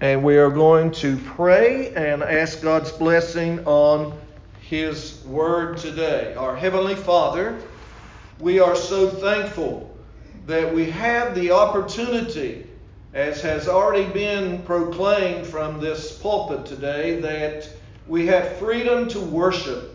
and 0.00 0.24
we 0.24 0.36
are 0.36 0.50
going 0.50 0.90
to 0.90 1.16
pray 1.18 1.94
and 1.94 2.22
ask 2.22 2.60
God's 2.60 2.90
blessing 2.90 3.64
on 3.64 4.18
His 4.60 5.22
Word 5.24 5.78
today. 5.78 6.34
Our 6.34 6.56
Heavenly 6.56 6.96
Father, 6.96 7.60
we 8.40 8.58
are 8.58 8.74
so 8.74 9.08
thankful 9.08 9.96
that 10.46 10.74
we 10.74 10.90
have 10.90 11.34
the 11.36 11.52
opportunity, 11.52 12.66
as 13.12 13.40
has 13.42 13.68
already 13.68 14.12
been 14.12 14.62
proclaimed 14.62 15.46
from 15.46 15.80
this 15.80 16.18
pulpit 16.18 16.66
today, 16.66 17.20
that 17.20 17.68
we 18.08 18.26
have 18.26 18.56
freedom 18.56 19.08
to 19.10 19.20
worship. 19.20 19.92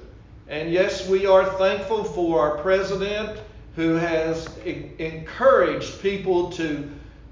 And 0.47 0.71
yes, 0.71 1.07
we 1.07 1.25
are 1.25 1.45
thankful 1.57 2.05
for 2.05 2.39
our 2.39 2.57
president 2.59 3.39
who 3.75 3.95
has 3.95 4.47
encouraged 4.65 6.01
people 6.01 6.51
to, 6.51 6.89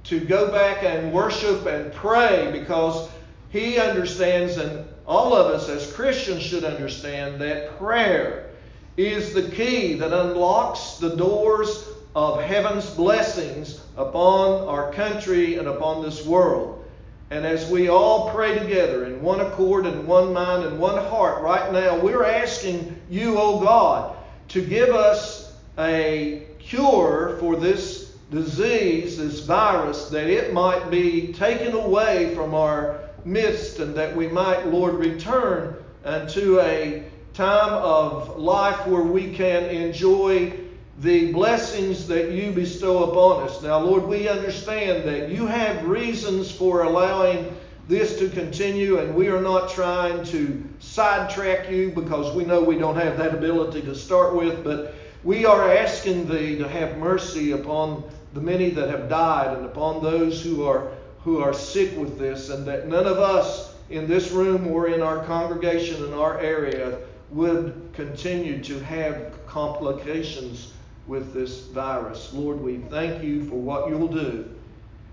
to 0.07 0.19
go 0.21 0.51
back 0.51 0.83
and 0.83 1.11
worship 1.11 1.65
and 1.65 1.93
pray 1.93 2.49
because 2.51 3.09
he 3.49 3.77
understands, 3.77 4.57
and 4.57 4.85
all 5.05 5.33
of 5.33 5.47
us 5.47 5.69
as 5.69 5.91
Christians 5.93 6.43
should 6.43 6.63
understand, 6.63 7.41
that 7.41 7.77
prayer 7.77 8.49
is 8.95 9.33
the 9.33 9.49
key 9.51 9.95
that 9.95 10.13
unlocks 10.13 10.97
the 10.97 11.15
doors 11.15 11.89
of 12.15 12.41
heaven's 12.41 12.89
blessings 12.89 13.81
upon 13.95 14.67
our 14.67 14.91
country 14.93 15.57
and 15.57 15.67
upon 15.67 16.01
this 16.01 16.25
world. 16.25 16.85
And 17.29 17.45
as 17.45 17.69
we 17.69 17.89
all 17.89 18.31
pray 18.31 18.57
together 18.57 19.05
in 19.05 19.21
one 19.21 19.41
accord 19.41 19.85
and 19.85 20.07
one 20.07 20.31
mind 20.31 20.63
and 20.63 20.79
one 20.79 20.97
heart 20.97 21.43
right 21.43 21.71
now, 21.73 21.99
we're 21.99 22.23
asking 22.23 22.99
you, 23.09 23.37
oh 23.37 23.59
God, 23.59 24.15
to 24.49 24.65
give 24.65 24.89
us 24.89 25.53
a 25.77 26.47
cure 26.59 27.35
for 27.39 27.57
this 27.57 27.96
disease, 28.31 29.17
this 29.17 29.41
virus, 29.41 30.09
that 30.09 30.27
it 30.27 30.53
might 30.53 30.89
be 30.89 31.33
taken 31.33 31.73
away 31.73 32.35
from 32.35 32.53
our 32.53 32.99
midst 33.23 33.79
and 33.79 33.95
that 33.95 34.15
we 34.15 34.27
might, 34.27 34.67
Lord, 34.67 34.95
return 34.95 35.75
unto 36.03 36.59
a 36.59 37.03
time 37.33 37.73
of 37.73 38.37
life 38.37 38.87
where 38.87 39.03
we 39.03 39.31
can 39.33 39.63
enjoy 39.65 40.53
the 40.99 41.31
blessings 41.31 42.07
that 42.07 42.31
you 42.31 42.51
bestow 42.51 43.11
upon 43.11 43.43
us. 43.43 43.61
Now, 43.61 43.79
Lord, 43.79 44.07
we 44.07 44.27
understand 44.27 45.07
that 45.07 45.29
you 45.29 45.45
have 45.45 45.85
reasons 45.85 46.51
for 46.51 46.83
allowing 46.83 47.55
this 47.87 48.17
to 48.19 48.29
continue, 48.29 48.97
and 48.97 49.13
we 49.13 49.27
are 49.27 49.41
not 49.41 49.69
trying 49.69 50.25
to 50.25 50.63
sidetrack 50.79 51.69
you 51.69 51.91
because 51.91 52.35
we 52.35 52.43
know 52.43 52.61
we 52.61 52.77
don't 52.77 52.97
have 52.97 53.17
that 53.17 53.33
ability 53.33 53.81
to 53.83 53.95
start 53.95 54.35
with, 54.35 54.63
but 54.63 54.95
we 55.23 55.45
are 55.45 55.71
asking 55.71 56.27
thee 56.27 56.57
to 56.57 56.67
have 56.67 56.97
mercy 56.97 57.51
upon 57.51 58.03
the 58.33 58.41
many 58.41 58.69
that 58.71 58.89
have 58.89 59.09
died 59.09 59.55
and 59.57 59.65
upon 59.65 60.03
those 60.03 60.43
who 60.43 60.65
are 60.65 60.91
who 61.23 61.41
are 61.41 61.53
sick 61.53 61.97
with 61.97 62.17
this, 62.17 62.49
and 62.49 62.65
that 62.65 62.87
none 62.87 63.05
of 63.05 63.17
us 63.17 63.75
in 63.89 64.07
this 64.07 64.31
room 64.31 64.67
or 64.67 64.87
in 64.87 65.01
our 65.01 65.25
congregation 65.25 66.03
in 66.05 66.13
our 66.13 66.39
area 66.39 66.99
would 67.31 67.89
continue 67.93 68.63
to 68.63 68.79
have 68.79 69.33
complications 69.45 70.71
with 71.07 71.33
this 71.33 71.67
virus. 71.67 72.31
Lord, 72.33 72.61
we 72.61 72.77
thank 72.77 73.23
you 73.23 73.43
for 73.45 73.55
what 73.55 73.89
you'll 73.89 74.07
do. 74.07 74.49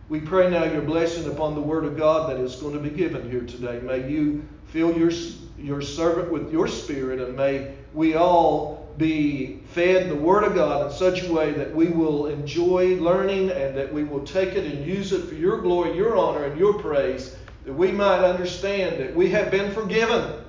We 0.08 0.20
pray 0.20 0.50
now 0.50 0.64
your 0.64 0.82
blessing 0.82 1.30
upon 1.30 1.54
the 1.54 1.60
word 1.60 1.84
of 1.84 1.96
God 1.96 2.30
that 2.30 2.38
is 2.38 2.56
going 2.56 2.74
to 2.74 2.80
be 2.80 2.90
given 2.90 3.28
here 3.30 3.42
today. 3.42 3.80
May 3.80 4.08
you 4.08 4.44
fill 4.66 4.96
your, 4.96 5.10
your 5.58 5.80
servant 5.80 6.30
with 6.30 6.52
your 6.52 6.68
spirit, 6.68 7.20
and 7.20 7.36
may 7.36 7.74
we 7.94 8.14
all 8.14 8.83
be 8.96 9.60
fed 9.70 10.08
the 10.08 10.14
word 10.14 10.44
of 10.44 10.54
God 10.54 10.86
in 10.86 10.96
such 10.96 11.24
a 11.24 11.32
way 11.32 11.52
that 11.52 11.74
we 11.74 11.88
will 11.88 12.26
enjoy 12.26 12.96
learning 12.96 13.50
and 13.50 13.76
that 13.76 13.92
we 13.92 14.04
will 14.04 14.24
take 14.24 14.50
it 14.50 14.64
and 14.64 14.86
use 14.86 15.12
it 15.12 15.26
for 15.26 15.34
your 15.34 15.60
glory, 15.60 15.96
your 15.96 16.16
honor, 16.16 16.44
and 16.44 16.58
your 16.58 16.74
praise, 16.74 17.36
that 17.64 17.72
we 17.72 17.90
might 17.90 18.24
understand 18.24 19.00
that 19.00 19.14
we 19.14 19.28
have 19.30 19.50
been 19.50 19.72
forgiven 19.72 20.40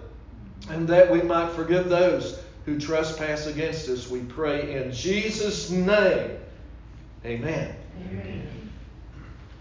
and 0.69 0.88
that 0.88 1.11
we 1.11 1.21
might 1.21 1.51
forgive 1.53 1.89
those 1.89 2.39
who 2.66 2.79
trespass 2.79 3.47
against 3.47 3.89
us. 3.89 4.09
We 4.09 4.21
pray 4.21 4.75
in 4.75 4.91
Jesus' 4.91 5.69
name. 5.69 6.38
Amen. 7.23 7.75
Amen. 8.09 8.47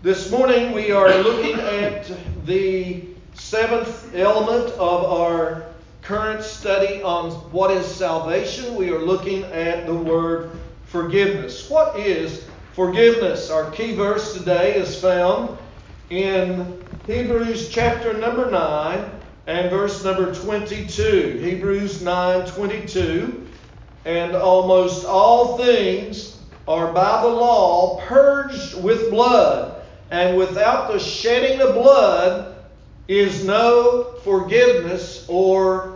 This 0.03 0.31
morning 0.31 0.73
we 0.73 0.91
are 0.91 1.17
looking 1.23 1.59
at 1.59 2.13
the 2.45 3.05
seventh 3.33 4.15
element 4.15 4.71
of 4.75 5.05
our 5.05 5.74
current 6.05 6.43
study 6.43 7.03
on 7.03 7.31
what 7.51 7.71
is 7.71 7.87
salvation. 7.87 8.75
We 8.77 8.91
are 8.91 8.99
looking 8.99 9.43
at 9.45 9.87
the 9.87 9.95
word 9.95 10.51
forgiveness. 10.85 11.71
What 11.71 11.99
is 11.99 12.45
forgiveness? 12.75 13.51
Our 13.51 13.71
key 13.71 13.95
verse 13.95 14.35
today 14.35 14.75
is 14.75 15.01
found 15.01 15.57
in 16.11 16.79
Hebrews 17.07 17.71
chapter 17.71 18.13
number 18.13 18.51
9 18.51 19.11
and 19.47 19.71
verse 19.71 20.05
number 20.05 20.35
22. 20.35 21.39
Hebrews 21.43 22.03
9 22.03 22.47
22. 22.49 23.47
And 24.05 24.37
almost 24.37 25.07
all 25.07 25.57
things 25.57 26.39
are 26.69 26.93
by 26.93 27.23
the 27.23 27.29
law 27.29 27.99
purged 28.07 28.83
with 28.83 29.09
blood, 29.11 29.83
and 30.11 30.37
without 30.37 30.93
the 30.93 30.99
shedding 30.99 31.63
of 31.63 31.75
blood 31.75 32.55
is 33.09 33.45
no 33.45 34.15
forgiveness, 34.23 35.27
or 35.29 35.94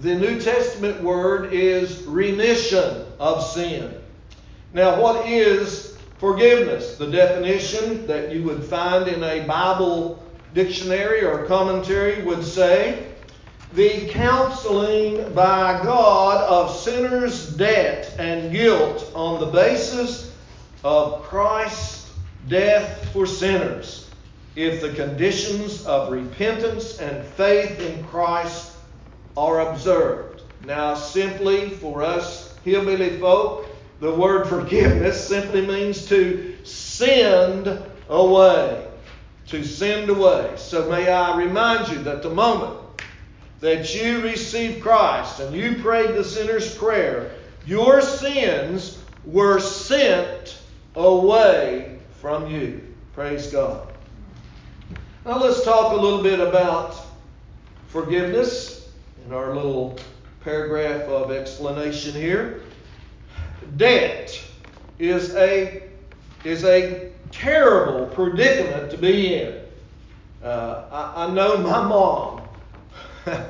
the 0.00 0.14
New 0.14 0.40
Testament 0.40 1.02
word 1.02 1.52
is 1.52 2.02
remission 2.02 3.06
of 3.20 3.44
sin. 3.44 3.94
Now, 4.72 5.00
what 5.00 5.28
is 5.28 5.96
forgiveness? 6.18 6.96
The 6.96 7.06
definition 7.06 8.06
that 8.08 8.32
you 8.32 8.42
would 8.42 8.64
find 8.64 9.08
in 9.08 9.22
a 9.22 9.46
Bible 9.46 10.20
dictionary 10.52 11.24
or 11.24 11.46
commentary 11.46 12.22
would 12.24 12.44
say 12.44 13.06
the 13.72 14.08
counseling 14.08 15.32
by 15.32 15.80
God 15.82 16.42
of 16.48 16.74
sinners' 16.76 17.48
debt 17.50 18.14
and 18.18 18.52
guilt 18.52 19.10
on 19.14 19.40
the 19.40 19.46
basis 19.46 20.32
of 20.82 21.22
Christ's 21.22 22.12
death 22.48 23.12
for 23.12 23.26
sinners, 23.26 24.10
if 24.54 24.80
the 24.80 24.92
conditions 24.92 25.84
of 25.86 26.12
repentance 26.12 26.98
and 26.98 27.24
faith 27.24 27.80
in 27.80 28.04
Christ 28.04 28.73
are 29.36 29.70
observed. 29.70 30.42
Now, 30.64 30.94
simply 30.94 31.70
for 31.70 32.02
us 32.02 32.56
hillbilly 32.64 33.18
folk, 33.18 33.66
the 34.00 34.14
word 34.14 34.46
forgiveness 34.48 35.26
simply 35.26 35.66
means 35.66 36.06
to 36.06 36.56
send 36.64 37.82
away 38.08 38.86
to 39.48 39.64
send 39.64 40.10
away. 40.10 40.52
So 40.56 40.88
may 40.90 41.08
I 41.08 41.36
remind 41.36 41.88
you 41.88 42.02
that 42.04 42.22
the 42.22 42.30
moment 42.30 42.80
that 43.60 43.94
you 43.94 44.20
received 44.20 44.82
Christ 44.82 45.40
and 45.40 45.54
you 45.54 45.76
prayed 45.82 46.14
the 46.14 46.24
sinner's 46.24 46.74
prayer, 46.74 47.32
your 47.66 48.00
sins 48.00 49.02
were 49.24 49.60
sent 49.60 50.58
away 50.96 51.98
from 52.20 52.48
you. 52.48 52.82
Praise 53.14 53.50
God. 53.50 53.88
Now 55.24 55.38
let's 55.38 55.64
talk 55.64 55.92
a 55.92 55.96
little 55.96 56.22
bit 56.22 56.40
about 56.40 56.96
forgiveness 57.88 58.73
in 59.26 59.32
our 59.32 59.54
little 59.54 59.98
paragraph 60.42 61.02
of 61.02 61.30
explanation 61.30 62.12
here. 62.12 62.62
Debt 63.76 64.40
is 64.98 65.34
a 65.34 65.82
is 66.44 66.64
a 66.64 67.10
terrible 67.30 68.06
predicament 68.06 68.90
to 68.90 68.98
be 68.98 69.34
in. 69.34 69.60
Uh, 70.42 70.84
I, 70.90 71.24
I 71.24 71.30
know 71.34 71.56
my 71.56 71.82
mom. 71.86 72.42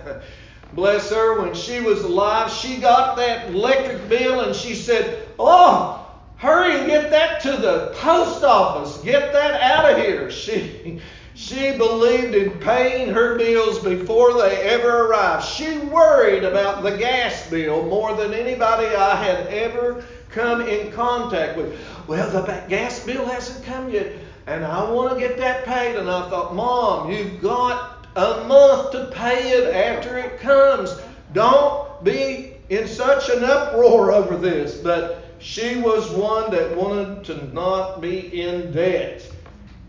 Bless 0.75 1.11
her, 1.11 1.41
when 1.41 1.55
she 1.55 1.81
was 1.81 2.03
alive, 2.03 2.51
she 2.51 2.79
got 2.79 3.17
that 3.17 3.49
electric 3.49 4.09
bill 4.09 4.41
and 4.41 4.55
she 4.55 4.75
said, 4.75 5.29
Oh, 5.39 6.06
hurry 6.37 6.79
and 6.79 6.87
get 6.87 7.11
that 7.11 7.41
to 7.43 7.53
the 7.53 7.93
post 7.97 8.45
office. 8.45 8.97
Get 9.03 9.33
that 9.33 9.61
out 9.61 9.93
of 9.93 9.99
here. 9.99 10.31
She, 10.31 11.01
she 11.34 11.77
believed 11.77 12.34
in 12.34 12.50
paying 12.61 13.12
her 13.12 13.37
bills 13.37 13.81
before 13.81 14.35
they 14.35 14.56
ever 14.62 15.06
arrived. 15.06 15.44
She 15.44 15.79
worried 15.79 16.44
about 16.44 16.85
the 16.85 16.97
gas 16.97 17.50
bill 17.50 17.85
more 17.87 18.14
than 18.14 18.32
anybody 18.32 18.87
I 18.87 19.17
had 19.17 19.49
ever 19.49 20.05
come 20.31 20.61
in 20.62 20.93
contact 20.93 21.56
with. 21.56 21.76
Well, 22.06 22.31
the 22.31 22.64
gas 22.69 23.05
bill 23.05 23.26
hasn't 23.26 23.64
come 23.64 23.91
yet, 23.91 24.12
and 24.47 24.64
I 24.64 24.88
want 24.88 25.12
to 25.12 25.19
get 25.19 25.37
that 25.38 25.64
paid. 25.64 25.97
And 25.97 26.09
I 26.09 26.29
thought, 26.31 26.55
Mom, 26.55 27.11
you've 27.11 27.43
got 27.43 28.06
a 28.14 28.44
month 28.44 28.93
to 28.93 29.11
pay 29.12 29.50
it 29.50 29.75
after 29.75 30.17
it 30.17 30.38
comes. 30.38 30.97
Don't 31.32 32.05
be 32.05 32.55
in 32.69 32.87
such 32.87 33.29
an 33.29 33.43
uproar 33.43 34.12
over 34.12 34.37
this. 34.37 34.76
But 34.76 35.25
she 35.41 35.81
was 35.81 36.09
one 36.11 36.53
that 36.53 36.76
wanted 36.76 37.25
to 37.25 37.53
not 37.53 38.00
be 38.00 38.41
in 38.41 38.70
debt. 38.70 39.29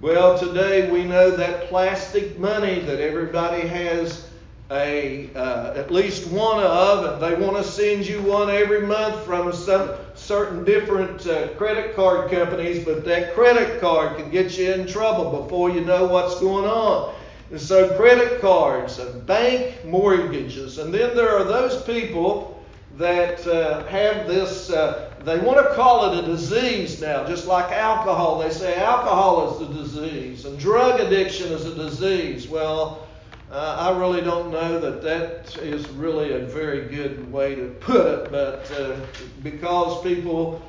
Well, 0.01 0.37
today 0.37 0.91
we 0.91 1.05
know 1.05 1.31
that 1.31 1.69
plastic 1.69 2.37
money 2.37 2.81
that 2.81 2.99
everybody 2.99 3.65
has 3.65 4.27
a 4.69 5.29
uh, 5.33 5.73
at 5.75 5.89
least 5.89 6.27
one 6.29 6.61
of, 6.61 7.05
and 7.05 7.21
they 7.21 7.41
want 7.41 7.55
to 7.55 7.63
send 7.63 8.05
you 8.05 8.21
one 8.21 8.49
every 8.49 8.81
month 8.81 9.23
from 9.25 9.53
some 9.53 9.91
certain 10.13 10.65
different 10.65 11.25
uh, 11.25 11.47
credit 11.53 11.95
card 11.95 12.29
companies, 12.29 12.83
but 12.83 13.05
that 13.05 13.33
credit 13.35 13.79
card 13.79 14.17
can 14.17 14.29
get 14.29 14.57
you 14.57 14.73
in 14.73 14.85
trouble 14.85 15.43
before 15.43 15.69
you 15.69 15.81
know 15.81 16.05
what's 16.05 16.41
going 16.41 16.65
on. 16.65 17.15
And 17.51 17.61
so 17.61 17.95
credit 17.95 18.41
cards 18.41 18.99
and 18.99 19.25
bank 19.25 19.85
mortgages. 19.85 20.77
And 20.77 20.93
then 20.93 21.15
there 21.15 21.37
are 21.37 21.45
those 21.45 21.81
people 21.83 22.61
that 22.97 23.47
uh, 23.47 23.85
have 23.85 24.27
this, 24.27 24.69
uh, 24.69 25.13
they 25.25 25.39
want 25.39 25.57
to 25.57 25.73
call 25.75 26.11
it 26.13 26.23
a 26.23 26.27
disease 26.27 27.01
now, 27.01 27.25
just 27.25 27.47
like 27.47 27.71
alcohol. 27.71 28.39
They 28.39 28.51
say 28.51 28.75
alcohol 28.75 29.55
is 29.55 29.69
a 29.69 29.73
disease 29.73 30.45
and 30.45 30.57
drug 30.59 30.99
addiction 30.99 31.51
is 31.51 31.65
a 31.65 31.73
disease. 31.73 32.47
Well, 32.47 33.07
uh, 33.51 33.77
I 33.79 33.97
really 33.97 34.21
don't 34.21 34.51
know 34.51 34.79
that 34.79 35.01
that 35.01 35.57
is 35.63 35.87
really 35.89 36.33
a 36.33 36.39
very 36.39 36.87
good 36.87 37.31
way 37.31 37.55
to 37.55 37.69
put 37.79 38.05
it, 38.05 38.31
but 38.31 38.71
uh, 38.71 38.97
because 39.43 40.03
people 40.03 40.61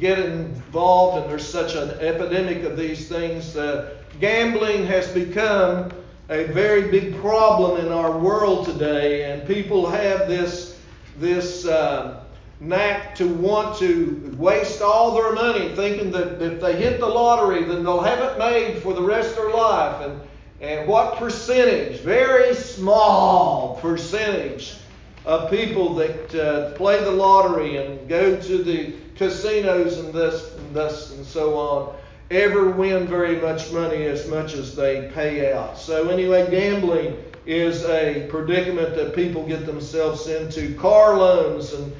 get 0.00 0.18
involved 0.18 1.22
and 1.22 1.30
there's 1.30 1.46
such 1.46 1.74
an 1.74 1.90
epidemic 2.00 2.64
of 2.64 2.76
these 2.76 3.08
things, 3.08 3.56
uh, 3.56 3.96
gambling 4.20 4.86
has 4.86 5.08
become 5.08 5.92
a 6.28 6.44
very 6.44 6.90
big 6.90 7.16
problem 7.16 7.84
in 7.84 7.92
our 7.92 8.18
world 8.18 8.66
today, 8.66 9.30
and 9.30 9.46
people 9.46 9.88
have 9.88 10.28
this 10.28 10.78
this 11.18 11.66
uh, 11.66 12.21
knack 12.62 13.14
to 13.16 13.28
want 13.28 13.76
to 13.78 14.34
waste 14.38 14.80
all 14.82 15.14
their 15.14 15.32
money, 15.32 15.74
thinking 15.74 16.10
that 16.12 16.40
if 16.40 16.60
they 16.60 16.76
hit 16.76 17.00
the 17.00 17.06
lottery, 17.06 17.64
then 17.64 17.84
they'll 17.84 18.00
have 18.00 18.20
it 18.20 18.38
made 18.38 18.82
for 18.82 18.94
the 18.94 19.02
rest 19.02 19.30
of 19.30 19.36
their 19.36 19.50
life. 19.50 20.06
And 20.06 20.20
and 20.62 20.88
what 20.88 21.16
percentage? 21.16 22.00
Very 22.00 22.54
small 22.54 23.78
percentage 23.82 24.76
of 25.24 25.50
people 25.50 25.94
that 25.96 26.34
uh, 26.34 26.70
play 26.76 27.02
the 27.02 27.10
lottery 27.10 27.78
and 27.78 28.08
go 28.08 28.40
to 28.40 28.62
the 28.62 28.94
casinos 29.16 29.98
and 29.98 30.14
this 30.14 30.54
and 30.56 30.74
this 30.74 31.12
and 31.12 31.26
so 31.26 31.58
on 31.58 31.94
ever 32.30 32.70
win 32.70 33.06
very 33.06 33.40
much 33.40 33.72
money 33.72 34.04
as 34.04 34.26
much 34.28 34.54
as 34.54 34.74
they 34.74 35.10
pay 35.14 35.52
out. 35.52 35.78
So, 35.78 36.08
anyway, 36.08 36.50
gambling 36.50 37.22
is 37.44 37.84
a 37.84 38.26
predicament 38.30 38.94
that 38.94 39.14
people 39.14 39.46
get 39.46 39.66
themselves 39.66 40.28
into. 40.28 40.74
Car 40.76 41.18
loans 41.18 41.72
and, 41.74 41.92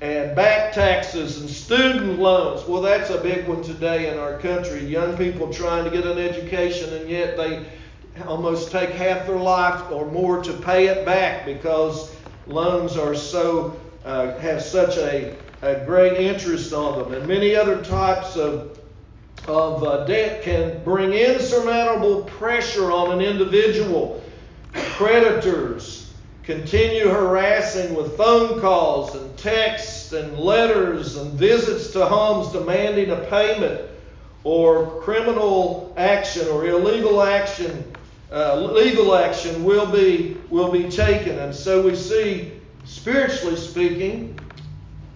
and 0.00 0.34
back 0.34 0.72
taxes 0.72 1.40
and 1.40 1.50
student 1.50 2.18
loans. 2.18 2.66
Well, 2.66 2.80
that's 2.80 3.10
a 3.10 3.20
big 3.20 3.46
one 3.46 3.62
today 3.62 4.10
in 4.10 4.18
our 4.18 4.38
country. 4.38 4.84
Young 4.84 5.16
people 5.16 5.52
trying 5.52 5.84
to 5.84 5.90
get 5.90 6.06
an 6.06 6.18
education, 6.18 6.94
and 6.94 7.08
yet 7.08 7.36
they 7.36 7.66
almost 8.26 8.70
take 8.70 8.90
half 8.90 9.26
their 9.26 9.36
life 9.36 9.90
or 9.92 10.10
more 10.10 10.42
to 10.42 10.52
pay 10.54 10.86
it 10.86 11.04
back 11.04 11.44
because 11.44 12.14
loans 12.46 12.96
are 12.96 13.14
so 13.14 13.78
uh, 14.04 14.38
have 14.38 14.62
such 14.62 14.96
a, 14.96 15.36
a 15.62 15.84
great 15.84 16.18
interest 16.18 16.72
on 16.72 16.98
them, 16.98 17.12
and 17.12 17.26
many 17.26 17.54
other 17.54 17.82
types 17.82 18.36
of 18.36 18.78
of 19.48 19.82
uh, 19.82 20.04
debt 20.04 20.42
can 20.42 20.82
bring 20.84 21.12
insurmountable 21.12 22.24
pressure 22.24 22.92
on 22.92 23.12
an 23.12 23.20
individual. 23.20 24.22
Creditors 24.72 26.12
continue 26.42 27.08
harassing 27.08 27.94
with 27.94 28.16
phone 28.16 28.60
calls 28.60 29.14
and 29.14 29.36
texts 29.36 29.89
and 30.12 30.38
letters 30.38 31.16
and 31.16 31.32
visits 31.32 31.90
to 31.92 32.04
homes 32.04 32.52
demanding 32.52 33.10
a 33.10 33.16
payment 33.26 33.80
or 34.44 35.00
criminal 35.00 35.92
action 35.96 36.46
or 36.48 36.66
illegal 36.66 37.22
action 37.22 37.84
uh, 38.32 38.56
legal 38.56 39.14
action 39.14 39.64
will 39.64 39.86
be 39.86 40.36
will 40.50 40.70
be 40.70 40.88
taken 40.88 41.38
and 41.38 41.54
so 41.54 41.82
we 41.82 41.94
see 41.94 42.52
spiritually 42.84 43.56
speaking 43.56 44.38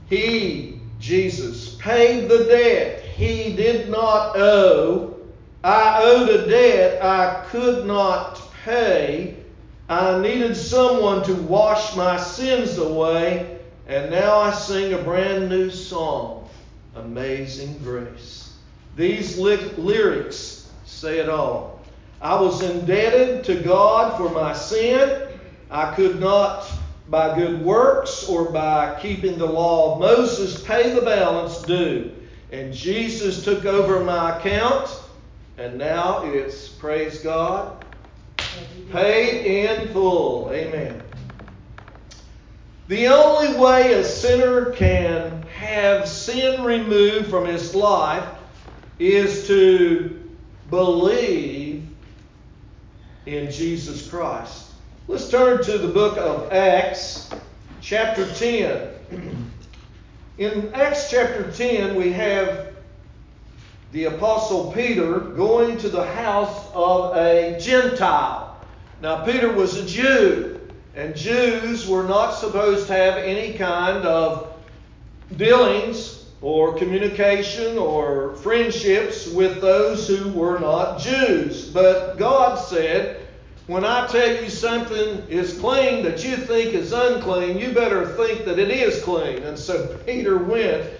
he 0.08 0.80
Jesus 1.00 1.74
paid 1.76 2.28
the 2.28 2.44
debt 2.44 3.04
he 3.14 3.54
did 3.54 3.88
not 3.88 4.36
owe. 4.36 5.14
I 5.62 6.02
owed 6.02 6.28
a 6.28 6.48
debt 6.48 7.02
I 7.02 7.44
could 7.48 7.86
not 7.86 8.40
pay. 8.64 9.36
I 9.88 10.18
needed 10.18 10.56
someone 10.56 11.22
to 11.24 11.34
wash 11.34 11.94
my 11.94 12.18
sins 12.18 12.78
away, 12.78 13.53
and 13.86 14.10
now 14.10 14.38
I 14.38 14.52
sing 14.52 14.94
a 14.94 14.98
brand 14.98 15.48
new 15.48 15.70
song, 15.70 16.48
Amazing 16.94 17.78
Grace. 17.82 18.52
These 18.96 19.38
li- 19.38 19.70
lyrics 19.76 20.70
say 20.86 21.18
it 21.18 21.28
all. 21.28 21.80
I 22.22 22.40
was 22.40 22.62
indebted 22.62 23.44
to 23.44 23.56
God 23.56 24.16
for 24.16 24.30
my 24.30 24.54
sin. 24.54 25.28
I 25.70 25.94
could 25.94 26.18
not, 26.18 26.66
by 27.10 27.36
good 27.36 27.62
works 27.62 28.26
or 28.26 28.50
by 28.50 28.98
keeping 29.00 29.36
the 29.36 29.46
law 29.46 29.94
of 29.94 30.00
Moses, 30.00 30.62
pay 30.62 30.94
the 30.94 31.02
balance 31.02 31.60
due. 31.62 32.10
And 32.52 32.72
Jesus 32.72 33.44
took 33.44 33.66
over 33.66 34.02
my 34.02 34.38
account, 34.38 34.88
and 35.58 35.76
now 35.76 36.24
it's, 36.24 36.68
praise 36.68 37.18
God, 37.18 37.84
paid 38.90 39.44
in 39.44 39.88
full. 39.92 40.50
Amen. 40.52 41.03
The 42.86 43.08
only 43.08 43.58
way 43.58 43.94
a 43.94 44.04
sinner 44.04 44.70
can 44.72 45.42
have 45.56 46.06
sin 46.06 46.62
removed 46.62 47.30
from 47.30 47.46
his 47.46 47.74
life 47.74 48.28
is 48.98 49.46
to 49.46 50.20
believe 50.68 51.88
in 53.24 53.50
Jesus 53.50 54.06
Christ. 54.06 54.72
Let's 55.08 55.30
turn 55.30 55.62
to 55.64 55.78
the 55.78 55.88
book 55.88 56.18
of 56.18 56.52
Acts, 56.52 57.30
chapter 57.80 58.30
10. 58.34 59.50
In 60.36 60.74
Acts 60.74 61.10
chapter 61.10 61.50
10, 61.50 61.94
we 61.94 62.12
have 62.12 62.74
the 63.92 64.04
Apostle 64.04 64.72
Peter 64.72 65.20
going 65.20 65.78
to 65.78 65.88
the 65.88 66.04
house 66.04 66.70
of 66.74 67.16
a 67.16 67.58
Gentile. 67.58 68.60
Now, 69.00 69.24
Peter 69.24 69.50
was 69.50 69.76
a 69.76 69.86
Jew, 69.86 70.60
and 70.96 71.16
Jews 71.16 71.88
were 71.88 72.04
not 72.04 72.32
supposed 72.32 72.86
to 72.86 72.92
have 72.92 73.18
any 73.18 73.54
kind 73.54 74.06
of 74.06 74.54
dealings 75.36 76.26
or 76.40 76.74
communication 76.74 77.78
or 77.78 78.36
friendships 78.36 79.26
with 79.26 79.60
those 79.60 80.06
who 80.06 80.30
were 80.32 80.58
not 80.58 81.00
Jews. 81.00 81.68
But 81.68 82.16
God 82.16 82.56
said, 82.56 83.22
when 83.66 83.84
I 83.84 84.06
tell 84.06 84.42
you 84.42 84.50
something 84.50 85.26
is 85.28 85.58
clean 85.58 86.04
that 86.04 86.22
you 86.22 86.36
think 86.36 86.74
is 86.74 86.92
unclean, 86.92 87.58
you 87.58 87.72
better 87.72 88.14
think 88.14 88.44
that 88.44 88.58
it 88.58 88.70
is 88.70 89.02
clean. 89.02 89.42
And 89.42 89.58
so 89.58 89.98
Peter 90.06 90.36
went 90.36 90.90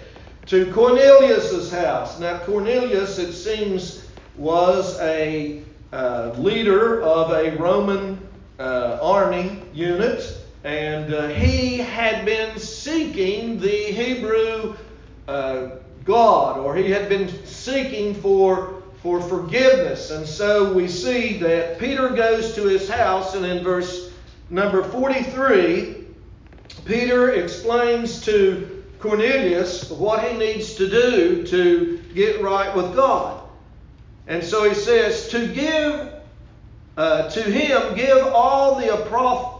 to 0.47 0.71
Cornelius's 0.73 1.71
house. 1.71 2.19
Now 2.19 2.39
Cornelius, 2.39 3.17
it 3.17 3.33
seems, 3.33 4.05
was 4.35 4.99
a 4.99 5.61
uh, 5.93 6.33
leader 6.37 7.01
of 7.03 7.31
a 7.31 7.55
Roman 7.57 8.24
uh, 8.59 8.99
army 9.01 9.61
unit, 9.73 10.37
and 10.63 11.13
uh, 11.13 11.27
he 11.27 11.77
had 11.77 12.25
been 12.25 12.57
seeking 12.57 13.59
the 13.59 13.69
Hebrew 13.69 14.75
uh, 15.27 15.69
God, 16.03 16.59
or 16.59 16.75
he 16.75 16.89
had 16.89 17.09
been 17.09 17.45
seeking 17.45 18.13
for 18.15 18.83
for 19.01 19.21
forgiveness. 19.21 20.09
And 20.09 20.25
so 20.25 20.73
we 20.73 20.87
see 20.87 21.37
that 21.39 21.77
Peter 21.77 22.09
goes 22.09 22.55
to 22.55 22.63
his 22.63 22.89
house, 22.89 23.35
and 23.35 23.45
in 23.45 23.63
verse 23.63 24.11
number 24.49 24.83
43, 24.83 26.05
Peter 26.85 27.33
explains 27.33 28.21
to 28.25 28.83
Cornelius 28.99 29.91
what 29.91 30.23
he 30.23 30.35
needs 30.37 30.73
to 30.75 30.89
do 30.89 31.45
to 31.45 31.99
get 32.15 32.41
right 32.41 32.75
with 32.75 32.95
God. 32.95 33.43
And 34.27 34.43
so 34.43 34.67
he 34.67 34.73
says, 34.73 35.27
to 35.29 35.53
give 35.53 36.14
uh, 36.97 37.29
to 37.29 37.41
him 37.41 37.95
give 37.95 38.25
all 38.27 38.75
the 38.75 38.93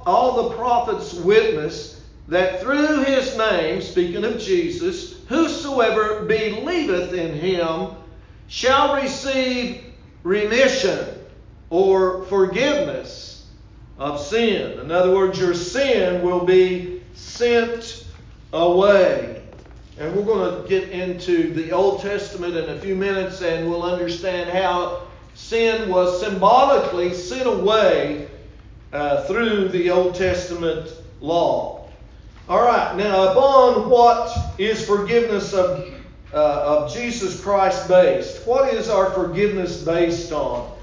all 0.05 0.49
the 0.49 0.55
prophets 0.55 1.13
witness 1.13 2.01
that 2.27 2.61
through 2.61 3.03
his 3.03 3.37
name, 3.37 3.81
speaking 3.81 4.23
of 4.23 4.39
Jesus, 4.39 5.15
whosoever 5.27 6.25
believeth 6.25 7.13
in 7.13 7.33
him 7.33 7.89
shall 8.47 8.95
receive 8.95 9.83
remission 10.23 11.07
or 11.69 12.23
forgiveness 12.25 13.45
of 13.97 14.19
sin. 14.19 14.79
In 14.79 14.91
other 14.91 15.13
words, 15.13 15.39
your 15.39 15.53
sin 15.53 16.21
will 16.23 16.45
be 16.45 17.03
sent 17.13 18.05
away. 18.53 19.43
And 19.97 20.13
we're 20.15 20.25
going 20.25 20.61
to 20.61 20.67
get 20.67 20.89
into 20.89 21.53
the 21.53 21.71
Old 21.71 22.01
Testament 22.01 22.55
in 22.55 22.69
a 22.69 22.79
few 22.79 22.95
minutes 22.95 23.41
and 23.41 23.69
we'll 23.69 23.83
understand 23.83 24.49
how 24.49 25.04
sin 25.35 25.89
was 25.89 26.19
symbolically 26.19 27.13
sent 27.13 27.47
away 27.47 28.27
uh, 28.91 29.23
through 29.25 29.69
the 29.69 29.91
Old 29.91 30.15
Testament 30.15 30.91
law. 31.21 31.87
All 32.49 32.63
right, 32.63 32.95
now 32.95 33.31
upon 33.31 33.89
what 33.89 34.35
is 34.57 34.85
forgiveness 34.85 35.53
of 35.53 35.93
uh, 36.33 36.83
of 36.83 36.93
Jesus 36.93 37.41
Christ 37.41 37.87
based. 37.87 38.45
What 38.45 38.73
is 38.73 38.89
our 38.89 39.11
forgiveness 39.11 39.83
based 39.83 40.31
on? 40.31 40.75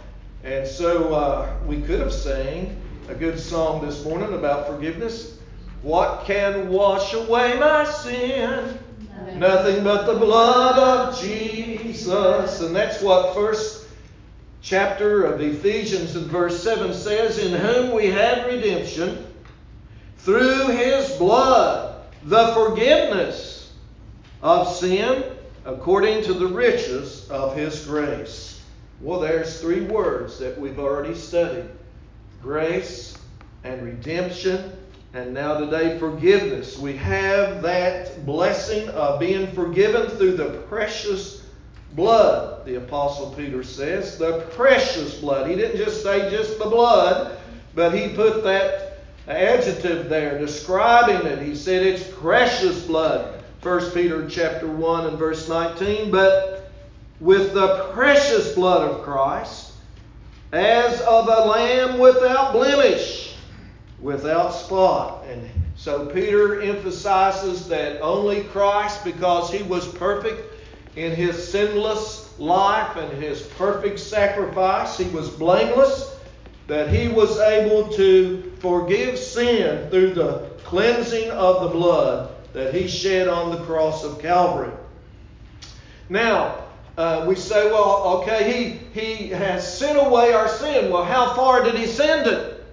And 0.45 0.67
so 0.67 1.15
uh, 1.15 1.55
we 1.67 1.83
could 1.83 2.01
have 2.01 2.13
sang 2.13 2.81
a 3.09 3.15
good 3.15 3.39
song 3.39 3.85
this 3.85 4.03
morning 4.05 4.33
about 4.33 4.67
forgiveness. 4.67 5.39
What 5.83 6.25
can 6.25 6.71
wash 6.71 7.13
away 7.13 7.59
my 7.59 7.85
sin? 7.85 8.79
Nothing, 9.11 9.41
Nothing 9.41 9.85
but 9.85 10.07
the 10.07 10.19
blood 10.19 10.79
of 10.79 11.21
Jesus. 11.21 12.61
And 12.61 12.75
that's 12.75 13.03
what 13.03 13.35
First 13.35 13.82
chapter 14.63 15.25
of 15.25 15.41
Ephesians 15.41 16.15
in 16.15 16.25
verse 16.25 16.63
7 16.63 16.95
says, 16.95 17.39
In 17.39 17.53
whom 17.53 17.93
we 17.93 18.07
have 18.07 18.47
redemption 18.47 19.27
through 20.19 20.69
his 20.69 21.11
blood, 21.17 22.05
the 22.25 22.55
forgiveness 22.55 23.73
of 24.41 24.69
sin 24.69 25.25
according 25.65 26.23
to 26.25 26.35
the 26.35 26.47
riches 26.47 27.29
of 27.29 27.57
his 27.57 27.85
grace. 27.87 28.63
Well, 29.01 29.21
there's 29.21 29.61
three 29.61 29.83
words 29.83 30.39
that 30.39 30.59
we've 30.59 30.79
already 30.79 31.15
studied 31.15 31.67
grace 32.41 33.17
and 33.65 33.83
redemption, 33.83 34.77
and 35.15 35.35
now 35.35 35.59
today 35.59 35.99
forgiveness. 35.99 36.79
We 36.79 36.97
have 36.97 37.63
that 37.63 38.25
blessing 38.25 38.89
of 38.91 39.21
being 39.21 39.53
forgiven 39.53 40.09
through 40.09 40.37
the 40.37 40.51
precious 40.69 41.42
blood, 41.95 42.65
the 42.65 42.77
Apostle 42.77 43.35
Peter 43.37 43.63
says. 43.63 44.19
The 44.19 44.47
precious 44.55 45.21
blood. 45.21 45.49
He 45.49 45.57
didn't 45.57 45.77
just 45.77 46.03
say 46.03 46.31
just 46.31 46.59
the 46.59 46.65
blood, 46.65 47.39
but 47.75 47.95
he 47.95 48.15
put 48.15 48.43
that 48.45 48.99
adjective 49.29 50.09
there 50.09 50.39
describing 50.39 51.27
it. 51.27 51.41
He 51.41 51.55
said 51.55 51.87
it's 51.87 52.09
precious 52.19 52.85
blood. 52.87 53.43
1 53.63 53.91
Peter 53.93 54.29
chapter 54.29 54.67
1 54.67 55.07
and 55.07 55.19
verse 55.19 55.49
19. 55.49 56.11
But 56.11 56.71
with 57.21 57.55
the 57.55 57.91
precious 57.93 58.55
blood 58.55 58.91
of 58.91 59.03
Christ, 59.03 59.73
as 60.53 61.01
of 61.03 61.29
a 61.29 61.49
lamb 61.49 61.99
without 61.99 62.53
blemish, 62.53 63.35
without 64.01 64.51
spot. 64.51 65.25
And 65.29 65.49
so 65.77 66.07
Peter 66.07 66.61
emphasizes 66.61 67.69
that 67.69 68.01
only 68.01 68.45
Christ, 68.45 69.05
because 69.05 69.53
he 69.53 69.63
was 69.63 69.87
perfect 69.95 70.52
in 70.97 71.13
his 71.13 71.51
sinless 71.51 72.39
life 72.39 72.97
and 72.97 73.13
his 73.23 73.43
perfect 73.43 73.99
sacrifice, 73.99 74.99
he 74.99 75.09
was 75.11 75.31
blameless, 75.31 76.15
that 76.67 76.89
he 76.89 77.09
was 77.09 77.39
able 77.39 77.89
to 77.93 78.53
forgive 78.61 79.19
sin 79.19 79.89
through 79.91 80.15
the 80.15 80.51
cleansing 80.65 81.31
of 81.31 81.63
the 81.63 81.69
blood 81.69 82.35
that 82.53 82.75
he 82.75 82.87
shed 82.87 83.29
on 83.29 83.51
the 83.51 83.65
cross 83.65 84.05
of 84.05 84.21
Calvary. 84.21 84.73
Now, 86.09 86.65
uh, 86.99 87.25
we 87.27 87.35
say, 87.35 87.71
well, 87.71 88.21
okay, 88.21 88.79
he, 88.93 89.01
he 89.01 89.29
has 89.29 89.79
sent 89.79 89.99
away 89.99 90.35
our 90.35 90.49
sin. 90.49 90.93
Well, 90.93 91.05
how 91.05 91.35
far 91.35 91.65
did 91.65 91.75
he 91.75 91.87
send 91.87 92.27
it? 92.27 92.65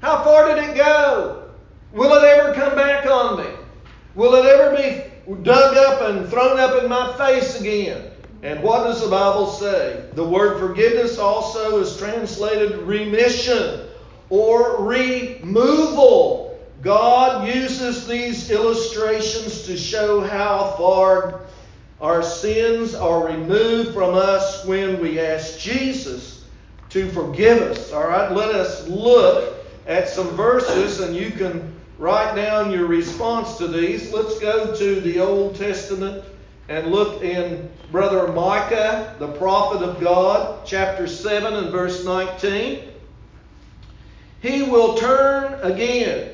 How 0.00 0.24
far 0.24 0.54
did 0.54 0.64
it 0.64 0.76
go? 0.76 1.50
Will 1.92 2.12
it 2.14 2.24
ever 2.24 2.54
come 2.54 2.74
back 2.74 3.06
on 3.06 3.38
me? 3.38 3.50
Will 4.14 4.34
it 4.34 4.46
ever 4.46 4.74
be 4.74 5.15
dug 5.34 5.76
up 5.76 6.02
and 6.10 6.28
thrown 6.28 6.58
up 6.58 6.82
in 6.82 6.88
my 6.88 7.16
face 7.16 7.60
again? 7.60 8.10
And 8.42 8.62
what 8.62 8.84
does 8.84 9.02
the 9.02 9.10
Bible 9.10 9.48
say? 9.48 10.04
The 10.14 10.24
word 10.24 10.60
forgiveness 10.60 11.18
also 11.18 11.80
is 11.80 11.96
translated 11.96 12.78
remission 12.82 13.88
or 14.28 14.84
removal. 14.84 16.58
God 16.82 17.48
uses 17.48 18.06
these 18.06 18.50
illustrations 18.50 19.62
to 19.62 19.76
show 19.76 20.20
how 20.20 20.74
far 20.78 21.40
our 22.00 22.22
sins 22.22 22.94
are 22.94 23.26
removed 23.26 23.94
from 23.94 24.14
us 24.14 24.64
when 24.66 25.00
we 25.00 25.18
ask 25.18 25.58
Jesus 25.58 26.44
to 26.90 27.10
forgive 27.10 27.62
us. 27.62 27.92
All 27.92 28.06
right, 28.06 28.30
let 28.30 28.54
us 28.54 28.86
look 28.86 29.54
at 29.86 30.08
some 30.08 30.28
verses 30.36 31.00
and 31.00 31.16
you 31.16 31.30
can 31.30 31.75
write 31.98 32.34
down 32.34 32.70
your 32.70 32.86
response 32.86 33.56
to 33.58 33.68
these. 33.68 34.12
Let's 34.12 34.38
go 34.38 34.74
to 34.74 35.00
the 35.00 35.20
Old 35.20 35.56
Testament 35.56 36.24
and 36.68 36.88
look 36.88 37.22
in 37.22 37.70
Brother 37.90 38.32
Micah, 38.32 39.14
the 39.18 39.28
prophet 39.32 39.82
of 39.82 40.00
God, 40.00 40.66
chapter 40.66 41.06
7 41.06 41.54
and 41.54 41.70
verse 41.70 42.04
19. 42.04 42.82
He 44.40 44.62
will 44.62 44.96
turn 44.96 45.60
again. 45.62 46.30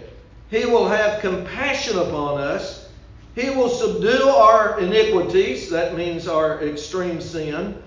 He 0.51 0.67
will 0.67 0.89
have 0.89 1.21
compassion 1.21 1.99
upon 1.99 2.41
us. 2.41 2.89
He 3.35 3.49
will 3.51 3.69
subdue 3.69 4.29
our 4.29 4.79
iniquities, 4.81 5.71
that 5.71 5.97
means 5.97 6.29
our 6.29 6.63
extreme 6.63 7.21
sin, 7.21 7.83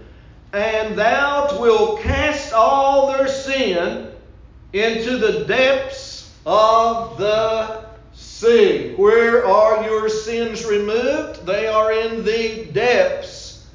and 0.53 0.97
thou 0.97 1.59
wilt 1.59 2.01
cast 2.01 2.53
all 2.53 3.11
their 3.11 3.27
sin 3.27 4.11
into 4.73 5.17
the 5.17 5.45
depths 5.45 6.14
of 6.45 7.17
the 7.17 7.85
sea. 8.13 8.93
Where 8.95 9.45
are 9.45 9.83
your 9.83 10.09
sins 10.09 10.65
removed? 10.65 11.45
They 11.45 11.67
are 11.67 11.91
in 11.91 12.23
the 12.23 12.65
depths 12.71 13.65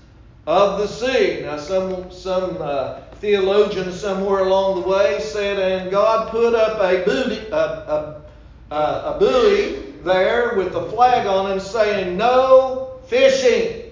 of 0.47 0.79
the 0.79 0.87
sea. 0.87 1.41
Now, 1.43 1.59
some 1.59 2.11
some 2.11 2.57
uh, 2.61 3.01
theologian 3.21 3.93
somewhere 3.93 4.41
along 4.41 4.81
the 4.81 4.89
way 4.89 5.21
said, 5.21 5.59
and 5.59 5.91
God 5.91 6.31
put 6.31 6.55
up 6.55 6.81
a, 6.81 7.05
a, 7.05 7.55
a, 7.55 8.23
a, 8.71 9.15
a 9.15 9.17
buoy 9.19 9.93
there 10.05 10.55
with 10.57 10.73
the 10.73 10.83
flag 10.87 11.27
on 11.27 11.51
it 11.53 11.61
saying, 11.61 12.17
no 12.17 13.01
fishing. 13.07 13.91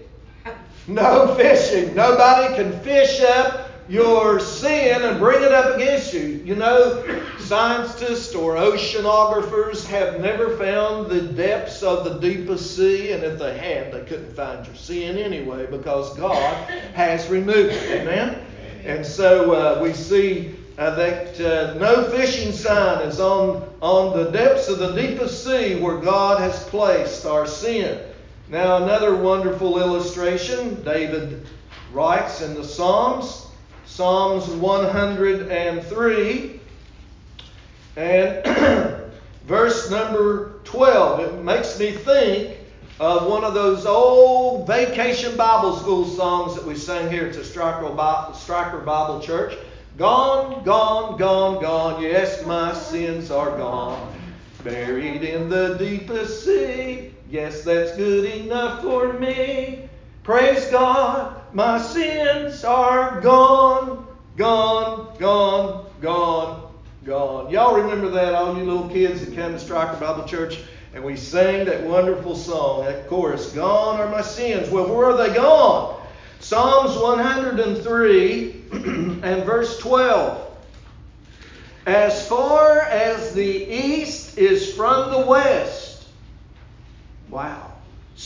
No 0.86 1.34
fishing. 1.34 1.94
Nobody 1.94 2.54
can 2.54 2.80
fish 2.80 3.20
up 3.20 3.67
your 3.88 4.38
sin 4.38 5.02
and 5.02 5.18
bring 5.18 5.42
it 5.42 5.52
up 5.52 5.76
against 5.76 6.12
you. 6.12 6.42
You 6.44 6.56
know, 6.56 7.02
scientists 7.38 8.34
or 8.34 8.56
oceanographers 8.56 9.86
have 9.86 10.20
never 10.20 10.56
found 10.58 11.10
the 11.10 11.22
depths 11.22 11.82
of 11.82 12.04
the 12.04 12.18
deepest 12.18 12.76
sea, 12.76 13.12
and 13.12 13.24
if 13.24 13.38
they 13.38 13.56
had, 13.56 13.92
they 13.92 14.04
couldn't 14.04 14.34
find 14.34 14.66
your 14.66 14.76
sin 14.76 15.16
anyway 15.16 15.66
because 15.66 16.16
God 16.16 16.54
has 16.94 17.28
removed 17.28 17.72
it. 17.72 18.02
Amen? 18.02 18.44
And 18.84 19.04
so 19.04 19.52
uh, 19.52 19.82
we 19.82 19.94
see 19.94 20.54
uh, 20.76 20.94
that 20.94 21.40
uh, 21.40 21.74
no 21.78 22.08
fishing 22.10 22.52
sign 22.52 23.06
is 23.06 23.18
on, 23.18 23.68
on 23.80 24.16
the 24.16 24.30
depths 24.30 24.68
of 24.68 24.78
the 24.78 24.92
deepest 24.92 25.44
sea 25.44 25.80
where 25.80 25.98
God 25.98 26.40
has 26.40 26.62
placed 26.68 27.26
our 27.26 27.46
sin. 27.46 28.00
Now, 28.48 28.82
another 28.82 29.16
wonderful 29.16 29.78
illustration, 29.78 30.82
David 30.84 31.46
writes 31.92 32.42
in 32.42 32.54
the 32.54 32.64
Psalms, 32.64 33.47
Psalms 33.98 34.46
103 34.46 36.60
and 37.96 39.12
verse 39.44 39.90
number 39.90 40.60
12. 40.62 41.18
It 41.18 41.42
makes 41.42 41.76
me 41.80 41.90
think 41.90 42.58
of 43.00 43.28
one 43.28 43.42
of 43.42 43.54
those 43.54 43.86
old 43.86 44.68
vacation 44.68 45.36
Bible 45.36 45.76
school 45.78 46.04
songs 46.04 46.54
that 46.54 46.64
we 46.64 46.76
sang 46.76 47.10
here 47.10 47.26
at 47.26 47.32
the 47.32 47.42
Stryker 47.42 47.88
Bible, 47.88 48.84
Bible 48.84 49.20
Church. 49.20 49.58
Gone, 49.96 50.62
gone, 50.62 51.18
gone, 51.18 51.60
gone. 51.60 52.00
Yes, 52.00 52.46
my 52.46 52.72
sins 52.74 53.32
are 53.32 53.58
gone. 53.58 54.14
Buried 54.62 55.24
in 55.24 55.48
the 55.48 55.74
deepest 55.74 56.44
sea. 56.44 57.12
Yes, 57.28 57.64
that's 57.64 57.96
good 57.96 58.26
enough 58.26 58.80
for 58.80 59.14
me. 59.14 59.88
Praise 60.22 60.70
God, 60.70 61.37
my 61.52 61.80
sins 61.80 62.64
are 62.64 63.20
gone, 63.20 64.06
gone, 64.36 65.16
gone, 65.18 65.86
gone, 66.00 66.72
gone. 67.04 67.50
Y'all 67.50 67.80
remember 67.80 68.10
that, 68.10 68.34
all 68.34 68.56
you 68.56 68.64
little 68.64 68.88
kids 68.88 69.24
that 69.24 69.34
come 69.34 69.52
to 69.52 69.58
Stryker 69.58 69.98
Bible 69.98 70.24
Church? 70.24 70.60
And 70.94 71.04
we 71.04 71.16
sang 71.16 71.66
that 71.66 71.84
wonderful 71.84 72.34
song, 72.34 72.84
that 72.84 73.08
chorus, 73.08 73.52
Gone 73.52 74.00
are 74.00 74.10
my 74.10 74.22
sins. 74.22 74.70
Well, 74.70 74.94
where 74.94 75.10
are 75.10 75.16
they 75.16 75.34
gone? 75.34 76.00
Psalms 76.40 76.96
103 76.96 78.64
and 78.72 79.44
verse 79.44 79.78
12. 79.78 80.44
As 81.86 82.28
far 82.28 82.80
as 82.80 83.32
the 83.34 83.42
east 83.42 84.36
is 84.38 84.74
from 84.74 85.10
the 85.10 85.26
west, 85.26 86.06
wow, 87.30 87.67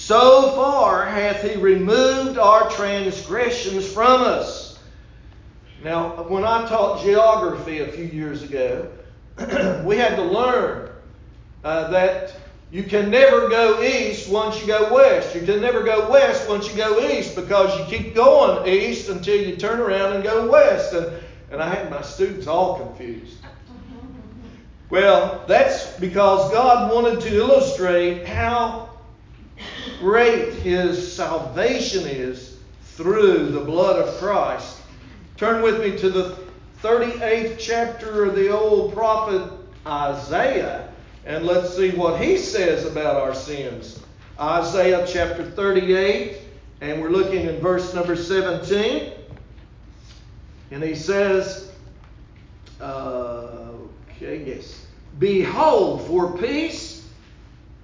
so 0.03 0.51
far 0.57 1.07
hath 1.07 1.49
he 1.49 1.57
removed 1.57 2.37
our 2.37 2.69
transgressions 2.71 3.87
from 3.87 4.23
us. 4.23 4.77
Now, 5.85 6.25
when 6.25 6.45
I 6.45 6.67
taught 6.67 7.05
geography 7.05 7.79
a 7.79 7.87
few 7.87 8.07
years 8.07 8.43
ago, 8.43 8.91
we 9.85 9.97
had 9.97 10.17
to 10.17 10.23
learn 10.25 10.91
uh, 11.63 11.89
that 11.91 12.35
you 12.73 12.83
can 12.83 13.11
never 13.11 13.49
go 13.49 13.81
east 13.81 14.29
once 14.29 14.61
you 14.61 14.67
go 14.67 14.93
west. 14.93 15.37
You 15.37 15.43
can 15.43 15.61
never 15.61 15.85
go 15.85 16.11
west 16.11 16.49
once 16.49 16.69
you 16.69 16.77
go 16.77 17.09
east 17.09 17.37
because 17.37 17.79
you 17.79 17.85
keep 17.97 18.13
going 18.13 18.67
east 18.67 19.09
until 19.09 19.41
you 19.41 19.55
turn 19.55 19.79
around 19.79 20.15
and 20.15 20.25
go 20.25 20.51
west. 20.51 20.95
And, 20.95 21.13
and 21.53 21.63
I 21.63 21.73
had 21.73 21.89
my 21.91 22.03
students 22.03 22.49
all 22.49 22.77
confused. 22.77 23.37
Well, 24.91 25.43
that's 25.49 25.99
because 25.99 26.53
God 26.53 26.93
wanted 26.93 27.23
to 27.23 27.35
illustrate 27.35 28.27
how 28.27 28.92
great 29.99 30.55
His 30.55 31.13
salvation 31.13 32.07
is 32.07 32.59
through 32.83 33.49
the 33.49 33.61
blood 33.61 33.97
of 33.97 34.15
Christ. 34.19 34.79
Turn 35.37 35.63
with 35.63 35.81
me 35.81 35.99
to 35.99 36.11
the 36.11 36.39
38th 36.83 37.59
chapter 37.59 38.25
of 38.25 38.35
the 38.35 38.49
old 38.49 38.93
prophet 38.93 39.51
Isaiah. 39.87 40.89
And 41.25 41.47
let's 41.47 41.77
see 41.77 41.91
what 41.91 42.21
he 42.21 42.37
says 42.37 42.85
about 42.85 43.17
our 43.17 43.35
sins. 43.35 44.03
Isaiah 44.41 45.07
chapter 45.09 45.49
38, 45.49 46.39
and 46.81 47.01
we're 47.01 47.11
looking 47.11 47.47
in 47.47 47.61
verse 47.61 47.95
number 47.95 48.17
17. 48.17 49.13
And 50.73 50.83
he 50.83 50.95
says, 50.95 51.71
uh, 52.81 53.71
okay, 54.11 54.43
yes. 54.45 54.87
Behold, 55.19 56.07
for 56.07 56.37
peace 56.39 57.07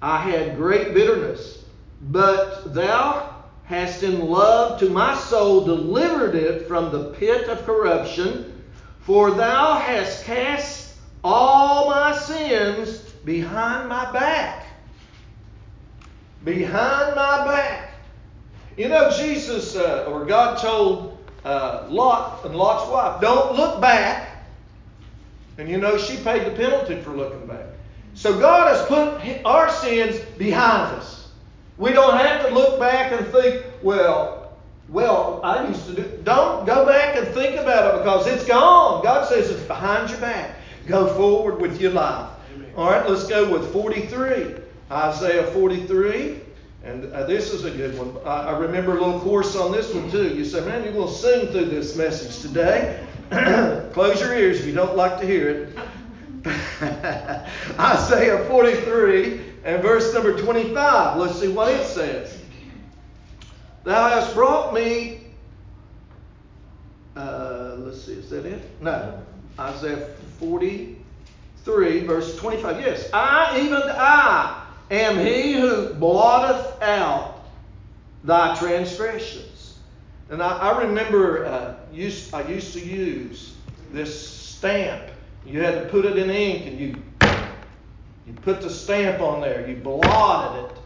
I 0.01 0.17
had 0.17 0.57
great 0.57 0.93
bitterness, 0.93 1.58
but 2.01 2.73
thou 2.73 3.35
hast 3.65 4.03
in 4.03 4.27
love 4.27 4.79
to 4.79 4.89
my 4.89 5.15
soul 5.15 5.63
delivered 5.63 6.35
it 6.35 6.67
from 6.67 6.91
the 6.91 7.11
pit 7.11 7.47
of 7.47 7.63
corruption, 7.65 8.63
for 9.01 9.31
thou 9.31 9.75
hast 9.75 10.23
cast 10.25 10.95
all 11.23 11.89
my 11.89 12.17
sins 12.17 12.99
behind 13.25 13.89
my 13.89 14.11
back. 14.11 14.65
Behind 16.43 17.15
my 17.15 17.45
back. 17.45 17.91
You 18.77 18.87
know, 18.87 19.11
Jesus 19.11 19.75
uh, 19.75 20.05
or 20.07 20.25
God 20.25 20.57
told 20.57 21.17
uh, 21.43 21.85
Lot 21.89 22.45
and 22.45 22.55
Lot's 22.55 22.89
wife, 22.89 23.21
don't 23.21 23.55
look 23.55 23.81
back. 23.81 24.45
And 25.57 25.67
you 25.69 25.77
know, 25.77 25.97
she 25.97 26.17
paid 26.17 26.45
the 26.45 26.51
penalty 26.51 27.01
for 27.01 27.11
looking 27.11 27.45
back. 27.45 27.65
So 28.13 28.39
God 28.39 28.73
has 28.73 28.85
put 28.87 29.45
our 29.45 29.69
sins 29.69 30.19
behind 30.37 30.95
us. 30.95 31.18
We 31.79 31.93
don't 31.93 32.17
have 32.17 32.45
to 32.45 32.53
look 32.53 32.77
back 32.77 33.13
and 33.13 33.25
think, 33.27 33.65
well, 33.81 34.51
well, 34.89 35.39
I 35.43 35.65
used 35.65 35.85
to 35.87 35.93
do. 35.93 36.19
Don't 36.23 36.65
go 36.65 36.85
back 36.85 37.15
and 37.15 37.25
think 37.29 37.57
about 37.57 37.95
it 37.95 37.97
because 37.99 38.27
it's 38.27 38.43
gone. 38.45 39.01
God 39.01 39.27
says 39.29 39.49
it's 39.49 39.63
behind 39.63 40.09
your 40.09 40.19
back. 40.19 40.57
Go 40.87 41.07
forward 41.15 41.61
with 41.61 41.79
your 41.79 41.91
life. 41.91 42.31
Amen. 42.53 42.71
All 42.75 42.91
right, 42.91 43.09
let's 43.09 43.27
go 43.27 43.49
with 43.49 43.71
43. 43.71 44.55
Isaiah 44.91 45.47
43. 45.51 46.41
And 46.83 47.13
uh, 47.13 47.25
this 47.25 47.53
is 47.53 47.63
a 47.63 47.71
good 47.71 47.97
one. 47.97 48.17
I, 48.25 48.49
I, 48.49 48.57
remember 48.57 48.97
a 48.97 49.01
little 49.01 49.19
course 49.21 49.55
on 49.55 49.71
this 49.71 49.93
one 49.93 50.11
too. 50.11 50.35
You 50.35 50.43
say, 50.43 50.61
man, 50.61 50.83
you're 50.83 50.93
going 50.93 51.07
to 51.07 51.13
sing 51.13 51.47
through 51.47 51.65
this 51.65 51.95
message 51.95 52.41
today. 52.41 53.05
Close 53.93 54.19
your 54.19 54.33
ears 54.33 54.59
if 54.61 54.65
you 54.65 54.73
don't 54.73 54.97
like 54.97 55.19
to 55.19 55.25
hear 55.25 55.49
it. 55.49 55.77
Isaiah 57.79 58.43
43 58.45 59.48
and 59.69 59.83
verse 59.83 60.11
number 60.15 60.35
25. 60.35 61.17
Let's 61.17 61.39
see 61.39 61.47
what 61.47 61.71
it 61.71 61.85
says. 61.85 62.35
Thou 63.83 64.09
hast 64.09 64.33
brought 64.33 64.73
me. 64.73 65.21
Uh, 67.15 67.75
let's 67.77 68.03
see, 68.03 68.13
is 68.13 68.31
that 68.31 68.47
it? 68.47 68.61
No. 68.81 69.21
Isaiah 69.59 70.07
43, 70.39 71.99
verse 71.99 72.35
25. 72.37 72.79
Yes, 72.79 73.09
I, 73.13 73.61
even 73.63 73.81
I, 73.83 74.65
am 74.89 75.19
he 75.19 75.53
who 75.53 75.93
blotteth 75.93 76.81
out 76.81 77.41
thy 78.23 78.55
transgressions. 78.55 79.77
And 80.29 80.41
I, 80.41 80.57
I 80.57 80.81
remember 80.83 81.45
uh, 81.45 81.75
used, 81.93 82.33
I 82.33 82.47
used 82.47 82.73
to 82.73 82.79
use 82.79 83.55
this 83.91 84.29
stamp. 84.29 85.11
You 85.45 85.61
had 85.61 85.83
to 85.83 85.89
put 85.89 86.05
it 86.05 86.17
in 86.17 86.31
ink 86.31 86.65
and 86.65 86.79
you 86.79 86.95
you 88.29 88.35
put 88.35 88.61
the 88.61 88.69
stamp 88.69 89.21
on 89.21 89.41
there, 89.41 89.67
you 89.67 89.75
blotted 89.75 90.65
it. 90.65 90.77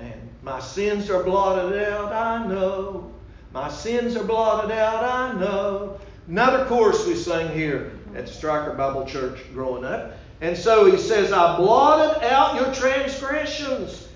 And 0.00 0.28
my 0.42 0.60
sins 0.60 1.08
are 1.08 1.22
blotted 1.22 1.82
out, 1.82 2.12
I 2.12 2.46
know. 2.46 3.10
My 3.54 3.70
sins 3.70 4.16
are 4.16 4.24
blotted 4.24 4.70
out, 4.70 5.02
I 5.02 5.40
know. 5.40 5.98
Another 6.28 6.66
chorus 6.66 7.06
we 7.06 7.16
sang 7.16 7.56
here 7.56 7.92
at 8.14 8.28
Stryker 8.28 8.74
Bible 8.74 9.06
Church 9.06 9.40
growing 9.54 9.86
up. 9.86 10.12
And 10.42 10.54
so 10.54 10.84
he 10.84 10.98
says, 10.98 11.32
I 11.32 11.56
blotted 11.56 12.22
out 12.22 12.56
your 12.56 12.74
transgressions 12.74 14.06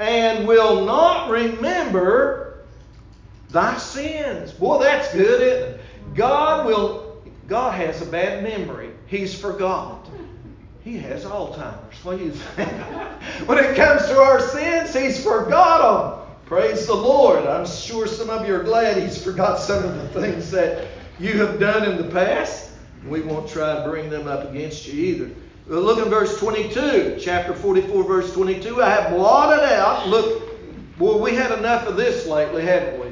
and 0.00 0.48
will 0.48 0.86
not 0.86 1.28
remember 1.28 2.64
thy 3.50 3.76
sins. 3.76 4.50
Boy, 4.52 4.82
that's 4.82 5.12
good? 5.12 5.78
God 6.14 6.64
will 6.64 7.22
God 7.48 7.74
has 7.74 8.00
a 8.00 8.06
bad 8.06 8.42
memory. 8.42 8.92
He's 9.06 9.38
forgotten. 9.38 10.23
He 10.84 10.98
has 10.98 11.24
Alzheimer's. 11.24 12.42
Think? 12.42 12.70
when 13.48 13.56
it 13.56 13.74
comes 13.74 14.04
to 14.06 14.20
our 14.20 14.38
sins, 14.38 14.94
he's 14.94 15.24
forgot 15.24 16.18
them. 16.18 16.36
Praise 16.44 16.86
the 16.86 16.94
Lord. 16.94 17.46
I'm 17.46 17.66
sure 17.66 18.06
some 18.06 18.28
of 18.28 18.46
you 18.46 18.54
are 18.54 18.62
glad 18.62 19.02
he's 19.02 19.22
forgot 19.22 19.58
some 19.58 19.82
of 19.82 19.94
the 19.96 20.20
things 20.20 20.50
that 20.50 20.86
you 21.18 21.38
have 21.38 21.58
done 21.58 21.90
in 21.90 21.96
the 21.96 22.12
past. 22.12 22.70
We 23.06 23.22
won't 23.22 23.48
try 23.48 23.82
to 23.82 23.88
bring 23.88 24.10
them 24.10 24.28
up 24.28 24.50
against 24.50 24.86
you 24.86 25.02
either. 25.02 25.30
Look 25.66 26.04
in 26.04 26.10
verse 26.10 26.38
22, 26.38 27.16
chapter 27.18 27.54
44, 27.54 28.04
verse 28.04 28.34
22. 28.34 28.82
I 28.82 28.90
have 28.90 29.10
blotted 29.14 29.64
out. 29.64 30.06
Look, 30.08 30.98
boy, 30.98 31.16
we 31.16 31.34
had 31.34 31.58
enough 31.58 31.86
of 31.86 31.96
this 31.96 32.26
lately, 32.26 32.62
haven't 32.62 33.00
we? 33.00 33.06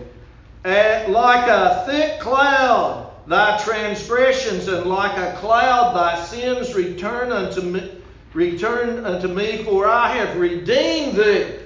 like 0.64 1.48
a 1.48 1.84
thick 1.86 2.20
cloud, 2.20 3.01
thy 3.26 3.58
transgressions, 3.58 4.68
and 4.68 4.86
like 4.86 5.16
a 5.16 5.36
cloud, 5.38 5.94
thy 5.94 6.22
sins 6.24 6.74
return 6.74 7.32
unto 7.32 7.62
me. 7.62 7.98
Return 8.34 9.04
unto 9.04 9.28
me, 9.28 9.62
for 9.62 9.86
I 9.86 10.08
have 10.16 10.38
redeemed 10.38 11.16
thee. 11.16 11.58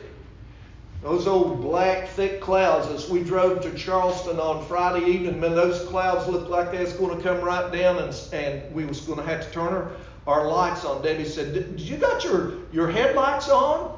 Those 1.03 1.29
old 1.29 1.61
black, 1.61 2.09
thick 2.09 2.41
clouds 2.41 2.89
as 2.89 3.09
we 3.09 3.23
drove 3.23 3.61
to 3.61 3.73
Charleston 3.75 4.41
on 4.41 4.67
Friday 4.67 5.07
evening, 5.07 5.39
man, 5.39 5.55
those 5.55 5.87
clouds 5.87 6.27
looked 6.27 6.51
like 6.51 6.73
they 6.73 6.81
was 6.81 6.93
going 6.95 7.17
to 7.17 7.23
come 7.23 7.41
right 7.41 7.73
down 7.73 7.99
and, 7.99 8.13
and 8.33 8.75
we 8.75 8.85
was 8.85 9.01
going 9.03 9.19
to 9.19 9.25
have 9.25 9.47
to 9.47 9.53
turn 9.53 9.73
our, 9.73 9.93
our 10.27 10.49
lights 10.49 10.85
on. 10.85 11.03
Debbie 11.03 11.25
said, 11.25 11.55
did 11.55 11.79
you 11.79 11.97
got 11.97 12.25
your, 12.25 12.55
your 12.73 12.91
headlights 12.91 13.49
on? 13.49 13.96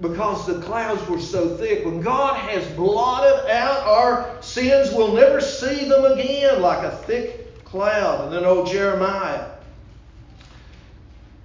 Because 0.00 0.46
the 0.46 0.60
clouds 0.62 1.06
were 1.08 1.20
so 1.20 1.56
thick. 1.56 1.84
When 1.84 2.00
God 2.00 2.36
has 2.36 2.66
blotted 2.72 3.50
out 3.50 3.86
our 3.86 4.42
sins, 4.42 4.90
we'll 4.92 5.12
never 5.12 5.40
see 5.40 5.88
them 5.88 6.04
again 6.04 6.62
like 6.62 6.84
a 6.84 6.96
thick 6.96 7.64
cloud. 7.64 8.24
And 8.24 8.32
then 8.32 8.44
old 8.44 8.68
Jeremiah 8.68 9.50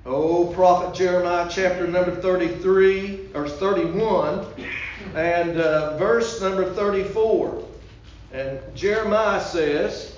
Oh, 0.08 0.54
prophet 0.54 0.94
Jeremiah, 0.94 1.48
chapter 1.50 1.88
number 1.88 2.16
33, 2.16 3.30
or 3.34 3.50
31, 3.50 4.46
and 5.16 5.60
uh, 5.60 5.98
verse 5.98 6.40
number 6.42 6.72
34. 6.74 7.66
And 8.32 8.60
Jeremiah 8.76 9.42
says, 9.42 10.15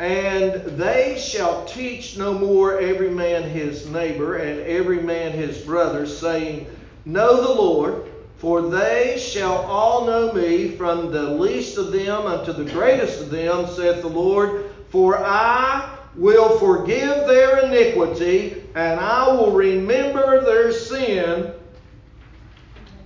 And 0.00 0.54
they 0.78 1.18
shall 1.18 1.64
teach 1.64 2.16
no 2.16 2.32
more 2.32 2.78
every 2.78 3.10
man 3.10 3.42
his 3.42 3.88
neighbor 3.88 4.36
and 4.36 4.60
every 4.60 5.02
man 5.02 5.32
his 5.32 5.58
brother, 5.58 6.06
saying, 6.06 6.68
Know 7.04 7.42
the 7.42 7.60
Lord, 7.60 8.04
for 8.36 8.62
they 8.62 9.18
shall 9.18 9.56
all 9.56 10.06
know 10.06 10.32
me, 10.32 10.68
from 10.68 11.10
the 11.10 11.24
least 11.24 11.78
of 11.78 11.90
them 11.90 12.26
unto 12.26 12.52
the 12.52 12.70
greatest 12.70 13.20
of 13.20 13.30
them, 13.30 13.66
saith 13.66 14.02
the 14.02 14.08
Lord. 14.08 14.70
For 14.90 15.18
I 15.18 15.96
will 16.14 16.58
forgive 16.58 17.26
their 17.26 17.64
iniquity, 17.66 18.62
and 18.76 19.00
I 19.00 19.28
will 19.32 19.50
remember 19.50 20.44
their 20.44 20.72
sin 20.72 21.52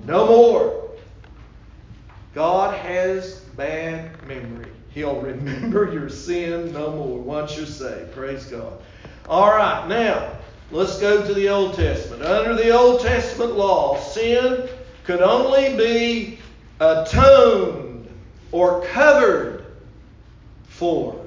no 0.05 0.27
more. 0.27 0.91
God 2.35 2.75
has 2.77 3.41
bad 3.57 4.11
memory. 4.27 4.72
He'll 4.95 5.21
remember 5.21 5.93
your 5.93 6.09
sin 6.09 6.73
no 6.73 6.93
more 6.93 7.19
once 7.19 7.57
you're 7.57 7.67
saved. 7.67 8.13
Praise 8.13 8.45
God. 8.47 8.79
All 9.29 9.51
right, 9.51 9.89
now 9.89 10.37
let's 10.71 10.99
go 10.99 11.27
to 11.27 11.35
the 11.35 11.49
Old 11.49 11.75
Testament. 11.75 12.23
Under 12.23 12.55
the 12.55 12.71
Old 12.71 13.01
Testament 13.01 13.57
law, 13.57 13.99
sin 14.01 14.69
could 15.05 15.23
only 15.23 15.77
be 15.77 16.39
atoned 16.81 18.09
or 18.51 18.85
covered 18.87 19.65
for 20.67 21.23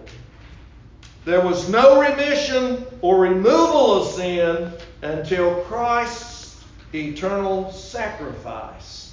there 1.25 1.41
was 1.41 1.67
no 1.69 1.99
remission 1.99 2.85
or 3.01 3.19
removal 3.19 3.95
of 3.95 4.07
sin 4.13 4.71
until 5.01 5.61
Christ's 5.63 6.63
eternal 6.93 7.71
sacrifice. 7.71 9.04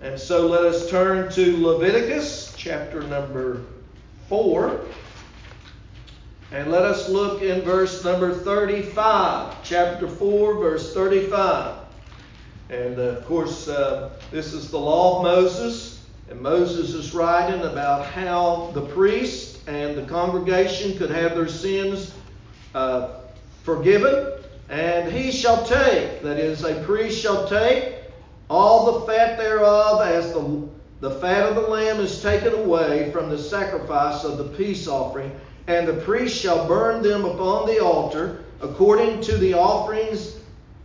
And 0.00 0.18
so 0.18 0.46
let 0.46 0.62
us 0.62 0.88
turn 0.88 1.28
to 1.32 1.56
Leviticus 1.56 2.54
chapter 2.56 3.02
number 3.02 3.62
4. 4.28 4.80
And 6.52 6.70
let 6.70 6.84
us 6.84 7.08
look 7.08 7.42
in 7.42 7.62
verse 7.62 8.04
number 8.04 8.32
35. 8.32 9.56
Chapter 9.64 10.06
4, 10.06 10.54
verse 10.54 10.94
35. 10.94 11.78
And 12.70 12.96
uh, 12.96 13.02
of 13.02 13.26
course, 13.26 13.66
uh, 13.66 14.10
this 14.30 14.52
is 14.52 14.70
the 14.70 14.78
law 14.78 15.16
of 15.16 15.24
Moses. 15.24 16.06
And 16.30 16.40
Moses 16.40 16.94
is 16.94 17.12
writing 17.12 17.62
about 17.62 18.06
how 18.06 18.70
the 18.74 18.82
priest 18.82 19.66
and 19.66 19.96
the 19.96 20.04
congregation 20.04 20.96
could 20.96 21.10
have 21.10 21.34
their 21.34 21.48
sins 21.48 22.14
uh, 22.72 23.22
forgiven. 23.64 24.32
And 24.68 25.10
he 25.10 25.32
shall 25.32 25.64
take, 25.64 26.22
that 26.22 26.38
is, 26.38 26.62
a 26.62 26.84
priest 26.84 27.20
shall 27.20 27.48
take 27.48 27.97
all 28.50 29.00
the 29.00 29.06
fat 29.06 29.38
thereof 29.38 30.02
as 30.02 30.32
the, 30.32 30.68
the 31.00 31.20
fat 31.20 31.44
of 31.44 31.54
the 31.54 31.68
lamb 31.68 32.00
is 32.00 32.22
taken 32.22 32.54
away 32.54 33.10
from 33.12 33.28
the 33.28 33.38
sacrifice 33.38 34.24
of 34.24 34.38
the 34.38 34.56
peace 34.56 34.88
offering. 34.88 35.30
And 35.66 35.86
the 35.86 36.00
priest 36.04 36.38
shall 36.38 36.66
burn 36.66 37.02
them 37.02 37.24
upon 37.24 37.66
the 37.66 37.82
altar 37.82 38.44
according 38.62 39.20
to 39.22 39.36
the 39.36 39.54
offerings 39.54 40.38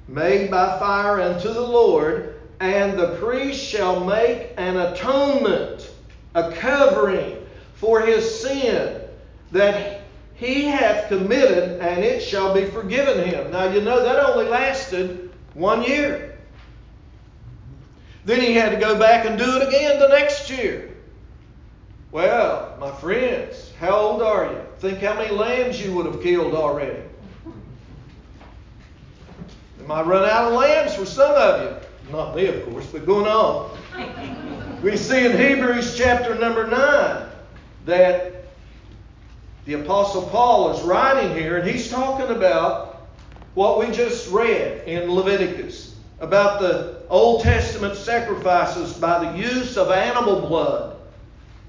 made 0.08 0.52
by 0.52 0.78
fire 0.78 1.22
unto 1.22 1.54
the 1.54 1.62
Lord. 1.62 2.42
And 2.60 3.00
the 3.00 3.16
priest 3.16 3.64
shall 3.64 4.04
make 4.04 4.52
an 4.58 4.78
atonement, 4.78 5.90
a 6.36 6.52
covering 6.52 7.38
for 7.76 8.02
his 8.02 8.42
sin 8.42 9.02
that 9.52 10.02
he 10.36 10.66
hath 10.66 11.08
committed, 11.08 11.80
and 11.80 12.04
it 12.04 12.22
shall 12.22 12.54
be 12.54 12.66
forgiven 12.66 13.28
him. 13.28 13.52
Now 13.52 13.72
you 13.72 13.82
know 13.82 14.04
that 14.04 14.20
only 14.26 14.48
lasted 14.48 15.32
one 15.54 15.84
year. 15.84 16.33
Then 18.26 18.40
he 18.40 18.54
had 18.54 18.72
to 18.72 18.78
go 18.78 18.98
back 18.98 19.26
and 19.26 19.38
do 19.38 19.58
it 19.58 19.68
again 19.68 20.00
the 20.00 20.08
next 20.08 20.50
year. 20.50 20.90
Well, 22.12 22.78
my 22.80 22.92
friends, 22.92 23.72
how 23.80 23.96
old 23.96 24.22
are 24.22 24.46
you? 24.46 24.62
Think 24.78 25.00
how 25.00 25.16
many 25.16 25.34
lambs 25.34 25.84
you 25.84 25.94
would 25.96 26.06
have 26.06 26.22
killed 26.22 26.54
already. 26.54 27.02
They 29.78 29.88
might 29.88 30.06
run 30.06 30.30
out 30.30 30.52
of 30.52 30.54
lambs 30.54 30.96
for 30.96 31.06
some 31.06 31.32
of 31.32 31.62
you. 31.62 32.12
Not 32.12 32.36
me, 32.36 32.48
of 32.48 32.64
course, 32.66 32.86
but 32.86 33.06
going 33.06 33.28
on. 33.28 33.72
we 34.84 34.96
see 34.96 35.26
in 35.26 35.38
Hebrews 35.38 35.98
chapter 35.98 36.36
number 36.36 36.68
9 36.68 37.30
that 37.86 38.46
the 39.66 39.74
Apostle 39.74 40.24
Paul 40.24 40.72
is 40.72 40.82
writing 40.84 41.36
here, 41.36 41.58
and 41.58 41.68
he's 41.68 41.90
talking 41.90 42.34
about 42.34 43.08
what 43.56 43.80
we 43.80 43.94
just 43.94 44.30
read 44.32 44.88
in 44.88 45.12
Leviticus 45.12 45.93
about 46.20 46.60
the 46.60 47.04
Old 47.10 47.44
Testament 47.44 47.96
sacrifices 47.96 48.94
by 48.94 49.24
the 49.24 49.38
use 49.38 49.78
of 49.78 49.92
animal 49.92 50.42
blood 50.42 50.98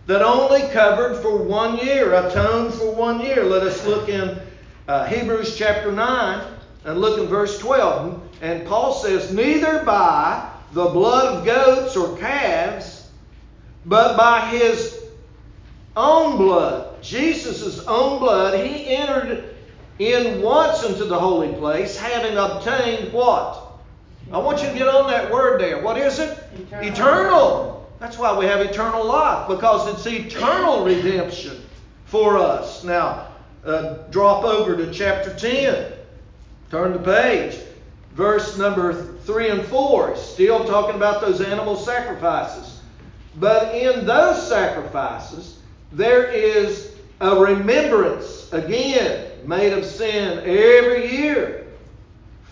that 0.07 0.23
only 0.23 0.69
covered 0.69 1.21
for 1.23 1.43
one 1.43 1.79
year, 1.79 2.13
atoned 2.15 2.75
for 2.75 2.95
one 2.95 3.21
year. 3.21 3.45
Let 3.45 3.63
us 3.63 3.87
look 3.87 4.09
in 4.09 4.39
uh, 4.87 5.07
Hebrews 5.07 5.57
chapter 5.57 5.91
9 5.91 6.47
and 6.85 7.01
look 7.01 7.19
in 7.19 7.27
verse 7.27 7.59
12. 7.59 8.21
And 8.43 8.67
Paul 8.67 8.93
says, 8.93 9.33
Neither 9.33 9.83
by 9.85 10.51
the 10.73 10.87
blood 10.87 11.39
of 11.39 11.45
goats 11.45 11.97
or 11.97 12.17
calves, 12.19 13.09
but 13.87 14.17
by 14.17 14.49
his 14.49 14.99
own 15.97 16.37
blood, 16.37 17.03
Jesus' 17.03 17.85
own 17.87 18.19
blood, 18.19 18.67
he 18.67 18.95
entered 18.95 19.55
in 19.99 20.43
once 20.43 20.85
into 20.85 21.05
the 21.05 21.19
holy 21.19 21.53
place, 21.55 21.97
having 21.97 22.37
obtained 22.37 23.13
what? 23.13 23.74
I 24.33 24.39
want 24.39 24.63
you 24.63 24.69
to 24.69 24.75
get 24.75 24.89
on 24.89 25.11
that 25.11 25.31
word 25.31 25.61
there. 25.61 25.83
What 25.83 25.97
is 25.99 26.19
it? 26.19 26.39
Eternal. 26.55 26.89
eternal. 26.89 27.91
That's 28.01 28.19
why 28.19 28.37
we 28.37 28.47
have 28.47 28.61
eternal 28.61 29.05
life, 29.05 29.49
because 29.49 29.89
it's 29.95 30.07
eternal 30.07 30.85
redemption 30.85 31.63
for 32.07 32.39
us. 32.39 32.85
Now, 32.85 33.29
uh, 33.65 33.95
drop 34.11 34.45
over 34.45 34.77
to 34.77 34.93
chapter 34.93 35.35
10. 35.35 35.93
Turn 36.71 36.93
the 36.93 36.99
page. 36.99 37.59
Verse 38.15 38.59
number 38.59 39.17
3 39.19 39.49
and 39.51 39.63
4. 39.63 40.17
Still 40.17 40.65
talking 40.65 40.97
about 40.97 41.21
those 41.21 41.41
animal 41.41 41.77
sacrifices. 41.77 42.81
But 43.37 43.75
in 43.75 44.07
those 44.07 44.47
sacrifices, 44.47 45.59
there 45.93 46.25
is 46.31 46.95
a 47.21 47.35
remembrance, 47.35 48.53
again, 48.53 49.31
made 49.47 49.73
of 49.73 49.85
sin 49.85 50.39
every 50.41 51.11
year. 51.11 51.64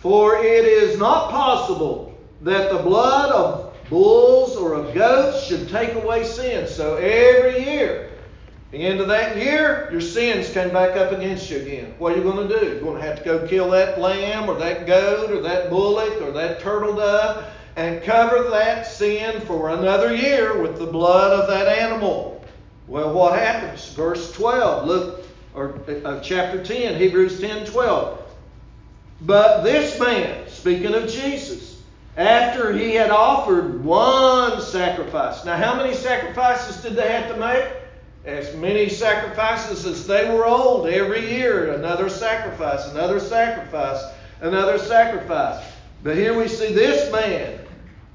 For 0.02 0.36
it 0.36 0.64
is 0.64 0.98
not 0.98 1.30
possible 1.30 2.18
that 2.40 2.72
the 2.72 2.78
blood 2.78 3.30
of 3.30 3.72
bulls 3.88 4.56
or 4.56 4.74
of 4.74 4.92
goats 4.94 5.46
should 5.46 5.68
take 5.68 5.94
away 5.94 6.24
sin. 6.24 6.66
So 6.66 6.96
every 6.96 7.64
year, 7.64 8.10
the 8.72 8.78
end 8.78 9.00
of 9.00 9.06
that 9.08 9.36
year, 9.36 9.88
your 9.92 10.00
sins 10.00 10.50
came 10.50 10.72
back 10.72 10.96
up 10.96 11.12
against 11.12 11.48
you 11.50 11.58
again. 11.58 11.94
What 11.98 12.14
are 12.14 12.16
you 12.16 12.22
going 12.24 12.48
to 12.48 12.60
do? 12.60 12.66
You're 12.66 12.80
going 12.80 13.00
to 13.00 13.06
have 13.06 13.18
to 13.18 13.24
go 13.24 13.46
kill 13.46 13.70
that 13.70 14.00
lamb 14.00 14.48
or 14.48 14.58
that 14.58 14.88
goat 14.88 15.30
or 15.30 15.40
that 15.42 15.70
bullock 15.70 16.20
or 16.20 16.32
that 16.32 16.58
turtle 16.58 16.96
dove 16.96 17.44
and 17.76 18.02
cover 18.02 18.50
that 18.50 18.88
sin 18.88 19.40
for 19.42 19.70
another 19.70 20.16
year 20.16 20.60
with 20.60 20.78
the 20.78 20.86
blood 20.86 21.38
of 21.38 21.48
that 21.48 21.68
animal. 21.68 22.44
Well, 22.88 23.12
what 23.12 23.38
happens? 23.38 23.92
Verse 23.92 24.32
12, 24.32 24.86
look, 24.86 25.26
or 25.54 25.80
of 26.04 26.24
chapter 26.24 26.64
10, 26.64 26.98
Hebrews 26.98 27.40
10 27.40 27.66
12. 27.66 28.21
But 29.24 29.62
this 29.62 29.98
man, 30.00 30.48
speaking 30.48 30.94
of 30.94 31.08
Jesus, 31.08 31.80
after 32.16 32.72
he 32.72 32.94
had 32.94 33.10
offered 33.10 33.84
one 33.84 34.60
sacrifice. 34.60 35.44
Now, 35.44 35.56
how 35.56 35.76
many 35.76 35.94
sacrifices 35.94 36.82
did 36.82 36.96
they 36.96 37.10
have 37.10 37.32
to 37.32 37.36
make? 37.38 37.64
As 38.24 38.54
many 38.56 38.88
sacrifices 38.88 39.86
as 39.86 40.06
they 40.06 40.28
were 40.28 40.46
old. 40.46 40.88
Every 40.88 41.34
year, 41.34 41.72
another 41.72 42.08
sacrifice, 42.08 42.86
another 42.88 43.18
sacrifice, 43.18 44.02
another 44.40 44.78
sacrifice. 44.78 45.64
But 46.02 46.16
here 46.16 46.36
we 46.36 46.48
see 46.48 46.72
this 46.72 47.10
man, 47.12 47.60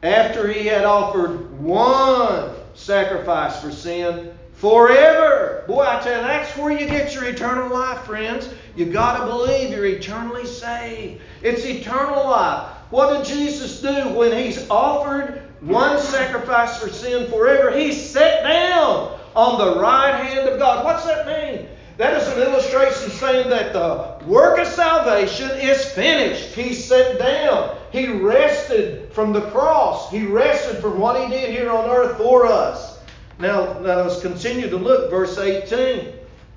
after 0.04 0.52
he 0.52 0.68
had 0.68 0.84
offered 0.86 1.60
one 1.60 2.52
sacrifice 2.76 3.62
for 3.62 3.72
sin, 3.72 4.38
forever. 4.58 5.64
Boy, 5.68 5.84
I 5.84 6.02
tell 6.02 6.22
you, 6.22 6.28
that's 6.28 6.58
where 6.58 6.72
you 6.72 6.86
get 6.88 7.14
your 7.14 7.26
eternal 7.26 7.70
life, 7.70 8.06
friends. 8.06 8.50
You 8.76 8.86
got 8.86 9.20
to 9.20 9.26
believe 9.26 9.70
you're 9.70 9.86
eternally 9.86 10.46
saved. 10.46 11.22
It's 11.42 11.66
eternal 11.66 12.26
life. 12.26 12.70
What 12.90 13.18
did 13.18 13.26
Jesus 13.26 13.82
do 13.82 14.10
when 14.10 14.32
he's 14.32 14.70
offered 14.70 15.42
one 15.62 16.00
sacrifice 16.00 16.78
for 16.78 16.90
sin 16.90 17.30
forever? 17.30 17.72
He 17.72 17.92
sat 17.92 18.44
down 18.44 19.20
on 19.36 19.58
the 19.60 19.80
right 19.80 20.24
hand 20.24 20.48
of 20.50 20.60
God. 20.60 20.86
What's 20.86 21.06
that 21.06 21.28
mean? 21.28 21.68
That 21.98 22.22
is 22.22 22.28
an 22.28 22.42
illustration 22.44 23.10
saying 23.12 23.50
that 23.50 23.74
the 23.74 24.24
work 24.26 24.60
of 24.60 24.68
salvation 24.68 25.50
is 25.60 25.84
finished. 25.94 26.54
He 26.54 26.74
sat 26.74 27.18
down. 27.18 27.76
He 27.92 28.08
rested 28.08 29.12
from 29.12 29.34
the 29.34 29.42
cross. 29.50 30.12
He 30.12 30.26
rested 30.26 30.80
from 30.80 31.00
what 31.00 31.20
he 31.22 31.28
did 31.28 31.50
here 31.50 31.72
on 31.72 31.90
earth 31.90 32.18
for 32.18 32.46
us. 32.46 32.97
Now, 33.40 33.80
let 33.80 33.98
us 33.98 34.22
continue 34.22 34.70
to 34.70 34.78
look. 34.78 35.10
Verse 35.12 35.38
18. 35.38 36.14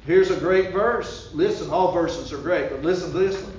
Here's 0.07 0.31
a 0.31 0.37
great 0.37 0.73
verse. 0.73 1.31
Listen, 1.35 1.71
all 1.71 1.93
verses 1.93 2.33
are 2.33 2.39
great, 2.39 2.71
but 2.71 2.83
listen 2.83 3.13
to 3.13 3.19
this 3.19 3.41
one. 3.41 3.53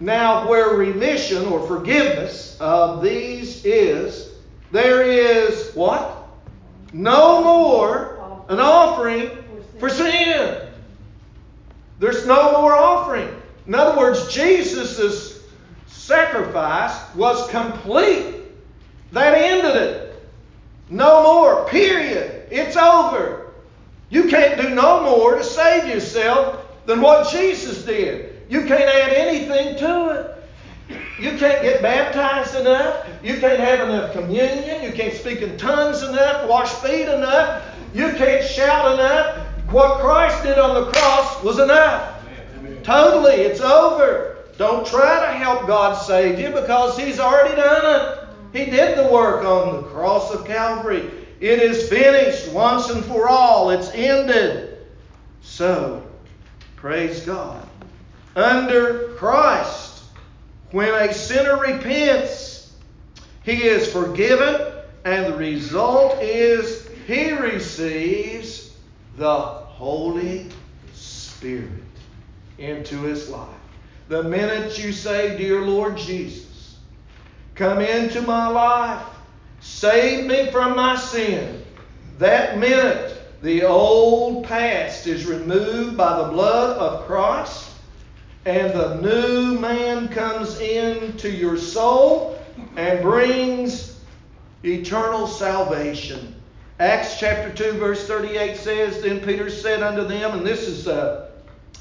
Now, 0.00 0.48
where 0.48 0.70
remission 0.70 1.46
or 1.46 1.66
forgiveness 1.66 2.56
of 2.60 3.02
these 3.02 3.64
is, 3.64 4.32
there 4.72 5.02
is 5.02 5.74
what? 5.74 6.28
No 6.92 7.44
more 7.44 8.44
an 8.48 8.58
offering 8.58 9.30
for 9.78 9.88
sin. 9.88 10.68
There's 11.98 12.26
no 12.26 12.60
more 12.60 12.74
offering. 12.74 13.28
In 13.66 13.74
other 13.74 13.96
words, 13.96 14.32
Jesus' 14.32 15.40
sacrifice 15.86 17.14
was 17.14 17.48
complete. 17.50 18.34
That 19.12 19.34
ended 19.34 19.76
it. 19.76 20.22
No 20.90 21.22
more. 21.22 21.68
Period. 21.68 22.41
It's 22.52 22.76
over. 22.76 23.54
You 24.10 24.28
can't 24.28 24.60
do 24.60 24.68
no 24.68 25.02
more 25.04 25.36
to 25.36 25.42
save 25.42 25.88
yourself 25.88 26.66
than 26.84 27.00
what 27.00 27.32
Jesus 27.32 27.82
did. 27.82 28.42
You 28.50 28.66
can't 28.66 28.82
add 28.82 29.14
anything 29.14 29.78
to 29.78 30.10
it. 30.10 30.98
You 31.18 31.38
can't 31.38 31.62
get 31.62 31.80
baptized 31.80 32.54
enough. 32.54 33.06
You 33.22 33.38
can't 33.38 33.58
have 33.58 33.88
enough 33.88 34.12
communion. 34.12 34.82
You 34.82 34.92
can't 34.92 35.14
speak 35.14 35.40
in 35.40 35.56
tongues 35.56 36.02
enough, 36.02 36.46
wash 36.46 36.70
feet 36.82 37.08
enough. 37.08 37.64
You 37.94 38.12
can't 38.12 38.44
shout 38.44 38.92
enough. 38.92 39.38
What 39.70 40.00
Christ 40.00 40.42
did 40.42 40.58
on 40.58 40.74
the 40.74 40.90
cross 40.92 41.42
was 41.42 41.58
enough. 41.58 42.22
Amen. 42.58 42.82
Totally, 42.82 43.32
it's 43.32 43.62
over. 43.62 44.44
Don't 44.58 44.86
try 44.86 45.26
to 45.26 45.32
help 45.32 45.66
God 45.66 45.94
save 45.94 46.38
you 46.38 46.50
because 46.50 46.98
He's 46.98 47.18
already 47.18 47.56
done 47.56 48.02
it. 48.02 48.28
He 48.52 48.70
did 48.70 48.98
the 48.98 49.10
work 49.10 49.42
on 49.42 49.76
the 49.76 49.82
cross 49.88 50.30
of 50.30 50.44
Calvary. 50.44 51.21
It 51.42 51.58
is 51.58 51.88
finished 51.88 52.52
once 52.52 52.88
and 52.88 53.04
for 53.04 53.28
all. 53.28 53.70
It's 53.70 53.90
ended. 53.90 54.78
So, 55.40 56.06
praise 56.76 57.22
God. 57.22 57.66
Under 58.36 59.08
Christ, 59.16 60.04
when 60.70 60.94
a 60.94 61.12
sinner 61.12 61.56
repents, 61.56 62.72
he 63.42 63.64
is 63.64 63.92
forgiven, 63.92 64.72
and 65.04 65.26
the 65.26 65.36
result 65.36 66.22
is 66.22 66.88
he 67.08 67.32
receives 67.32 68.76
the 69.16 69.36
Holy 69.36 70.46
Spirit 70.94 71.72
into 72.58 73.02
his 73.02 73.28
life. 73.28 73.48
The 74.06 74.22
minute 74.22 74.78
you 74.78 74.92
say, 74.92 75.36
Dear 75.36 75.62
Lord 75.62 75.96
Jesus, 75.96 76.76
come 77.56 77.80
into 77.80 78.22
my 78.22 78.46
life, 78.46 79.11
Save 79.62 80.26
me 80.26 80.50
from 80.50 80.74
my 80.74 80.96
sin. 80.96 81.62
That 82.18 82.58
minute, 82.58 83.16
the 83.42 83.62
old 83.62 84.44
past 84.44 85.06
is 85.06 85.24
removed 85.24 85.96
by 85.96 86.18
the 86.18 86.28
blood 86.28 86.78
of 86.78 87.06
Christ, 87.06 87.70
and 88.44 88.72
the 88.72 88.96
new 88.96 89.58
man 89.60 90.08
comes 90.08 90.58
into 90.58 91.30
your 91.30 91.56
soul 91.56 92.38
and 92.76 93.02
brings 93.02 94.00
eternal 94.64 95.28
salvation. 95.28 96.34
Acts 96.80 97.20
chapter 97.20 97.52
2, 97.54 97.78
verse 97.78 98.06
38 98.08 98.56
says, 98.56 99.00
Then 99.00 99.20
Peter 99.20 99.48
said 99.48 99.80
unto 99.80 100.04
them, 100.04 100.38
and 100.38 100.44
this 100.44 100.66
is, 100.66 100.88
uh, 100.88 101.30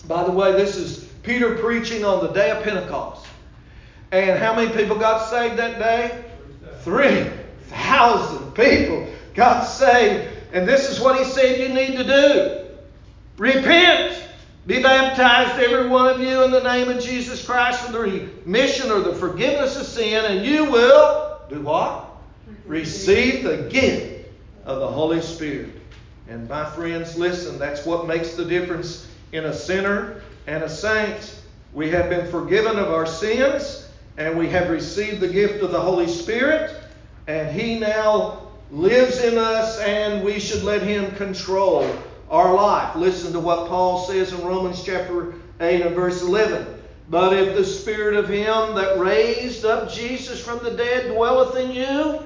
by 0.08 0.24
the 0.24 0.32
way, 0.32 0.52
this 0.52 0.76
is 0.76 1.06
Peter 1.24 1.56
preaching 1.56 2.06
on 2.06 2.24
the 2.24 2.32
day 2.32 2.52
of 2.52 2.64
Pentecost. 2.64 3.26
And 4.12 4.38
how 4.38 4.56
many 4.56 4.72
people 4.72 4.98
got 5.00 5.30
saved 5.30 5.58
that 5.58 5.80
day? 5.80 6.24
Three 6.84 7.41
thousand 7.72 8.52
people 8.54 9.08
got 9.34 9.64
saved. 9.64 10.30
And 10.54 10.68
this 10.68 10.90
is 10.90 11.00
what 11.00 11.18
he 11.18 11.24
said 11.26 11.60
you 11.60 11.74
need 11.74 11.98
to 11.98 12.04
do. 12.04 12.66
Repent. 13.38 14.18
Be 14.68 14.82
baptized, 14.82 15.60
every 15.60 15.90
one 15.90 16.08
of 16.08 16.22
you, 16.22 16.44
in 16.44 16.52
the 16.52 16.62
name 16.62 16.88
of 16.90 17.04
Jesus 17.04 17.44
Christ 17.44 17.84
for 17.84 17.92
the 17.92 18.00
remission 18.00 18.92
or 18.92 19.00
the 19.00 19.16
forgiveness 19.16 19.76
of 19.76 19.88
sin, 19.88 20.24
and 20.24 20.46
you 20.46 20.66
will 20.66 21.40
do 21.50 21.62
what? 21.62 22.06
Receive 22.68 23.44
the 23.44 23.68
gift 23.72 24.30
of 24.66 24.80
the 24.80 24.88
Holy 24.88 25.20
Spirit. 25.20 25.72
And 26.30 26.48
my 26.48 26.64
friends, 26.64 27.18
listen, 27.18 27.58
that's 27.58 27.88
what 27.88 28.06
makes 28.06 28.36
the 28.36 28.46
difference 28.46 29.08
in 29.32 29.46
a 29.46 29.54
sinner 29.54 30.22
and 30.46 30.64
a 30.64 30.70
saint. 30.70 31.42
We 31.74 31.90
have 31.90 32.10
been 32.10 32.30
forgiven 32.30 32.78
of 32.78 32.90
our 32.90 33.08
sins, 33.08 33.90
and 34.18 34.38
we 34.38 34.48
have 34.50 34.70
received 34.70 35.22
the 35.22 35.28
gift 35.28 35.64
of 35.64 35.72
the 35.72 35.82
Holy 35.82 36.08
Spirit, 36.08 36.76
and 37.28 37.50
He 37.50 37.80
now 37.80 38.48
lives 38.72 39.24
in 39.24 39.38
us, 39.38 39.80
and 39.80 40.24
we 40.24 40.40
should 40.40 40.64
let 40.64 40.82
Him 40.82 41.12
control 41.16 41.90
our 42.30 42.54
life. 42.54 42.96
Listen 42.96 43.34
to 43.34 43.40
what 43.40 43.68
Paul 43.68 44.06
says 44.06 44.34
in 44.34 44.42
Romans 44.46 44.84
chapter 44.84 45.34
8 45.60 45.82
and 45.82 45.96
verse 45.96 46.22
11. 46.22 46.66
But 47.10 47.34
if 47.34 47.56
the 47.56 47.66
Spirit 47.66 48.16
of 48.16 48.30
Him 48.30 48.76
that 48.76 48.98
raised 48.98 49.66
up 49.66 49.92
Jesus 49.92 50.44
from 50.44 50.64
the 50.64 50.72
dead 50.72 51.14
dwelleth 51.14 51.58
in 51.58 51.72
you, 51.72 52.22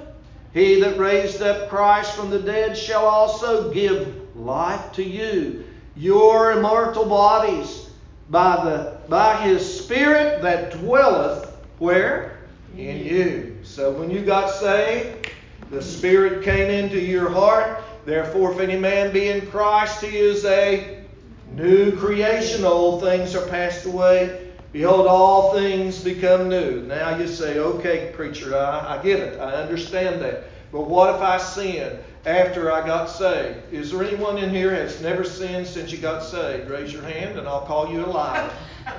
he 0.56 0.80
that 0.80 0.98
raised 0.98 1.42
up 1.42 1.70
Christ 1.70 2.16
from 2.16 2.30
the 2.30 2.40
dead 2.40 2.78
shall 2.78 3.06
also 3.06 3.74
give 3.74 4.38
life 4.38 4.94
to 4.94 5.04
you. 5.04 5.66
Your 5.98 6.54
immortal 6.54 7.06
bodies 7.06 7.90
by 8.30 8.64
the 8.64 8.98
by 9.10 9.36
his 9.42 9.82
spirit 9.82 10.42
that 10.44 10.72
dwelleth 10.72 11.54
where? 11.78 12.40
In 12.78 13.06
you. 13.06 13.55
So 13.66 13.92
when 13.92 14.12
you 14.12 14.22
got 14.22 14.52
saved, 14.52 15.32
the 15.72 15.82
Spirit 15.82 16.44
came 16.44 16.70
into 16.70 17.00
your 17.00 17.30
heart. 17.30 17.84
Therefore, 18.06 18.54
if 18.54 18.60
any 18.60 18.78
man 18.78 19.12
be 19.12 19.30
in 19.30 19.48
Christ, 19.48 20.04
he 20.04 20.16
is 20.16 20.46
a 20.46 21.04
new 21.52 21.98
creation. 21.98 22.64
Old 22.64 23.02
things 23.02 23.36
are 23.36 23.46
passed 23.48 23.86
away. 23.86 24.52
Behold, 24.72 25.08
all 25.08 25.54
things 25.54 26.04
become 26.04 26.48
new. 26.48 26.84
Now 26.84 27.18
you 27.18 27.28
say, 27.28 27.58
okay, 27.58 28.12
preacher, 28.16 28.56
I, 28.56 28.98
I 28.98 29.04
get 29.04 29.20
it. 29.20 29.40
I 29.40 29.54
understand 29.54 30.22
that. 30.22 30.44
But 30.72 30.82
what 30.82 31.16
if 31.16 31.22
I 31.22 31.38
sin 31.38 31.98
after 32.26 32.72
I 32.72 32.86
got 32.86 33.10
saved? 33.10 33.74
Is 33.74 33.92
there 33.92 34.04
anyone 34.04 34.38
in 34.38 34.52
here 34.52 34.72
that's 34.72 35.02
never 35.02 35.24
sinned 35.24 35.66
since 35.66 35.92
you 35.92 35.98
got 35.98 36.24
saved? 36.24 36.70
Raise 36.70 36.94
your 36.94 37.04
hand 37.04 37.40
and 37.40 37.48
I'll 37.48 37.66
call 37.66 37.92
you 37.92 38.06
a 38.06 38.08
liar. 38.08 38.52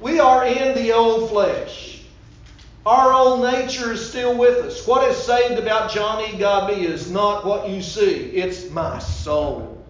we 0.00 0.20
are 0.20 0.44
in 0.44 0.74
the 0.74 0.92
old 0.92 1.30
flesh. 1.30 1.91
Our 2.84 3.12
old 3.12 3.42
nature 3.42 3.92
is 3.92 4.08
still 4.08 4.36
with 4.36 4.58
us. 4.64 4.84
What 4.88 5.08
is 5.08 5.16
saved 5.16 5.56
about 5.56 5.92
Johnny 5.92 6.36
Godby 6.36 6.84
is 6.84 7.08
not 7.08 7.44
what 7.44 7.68
you 7.68 7.80
see, 7.80 8.10
it's 8.10 8.70
my 8.70 8.98
soul. 8.98 9.86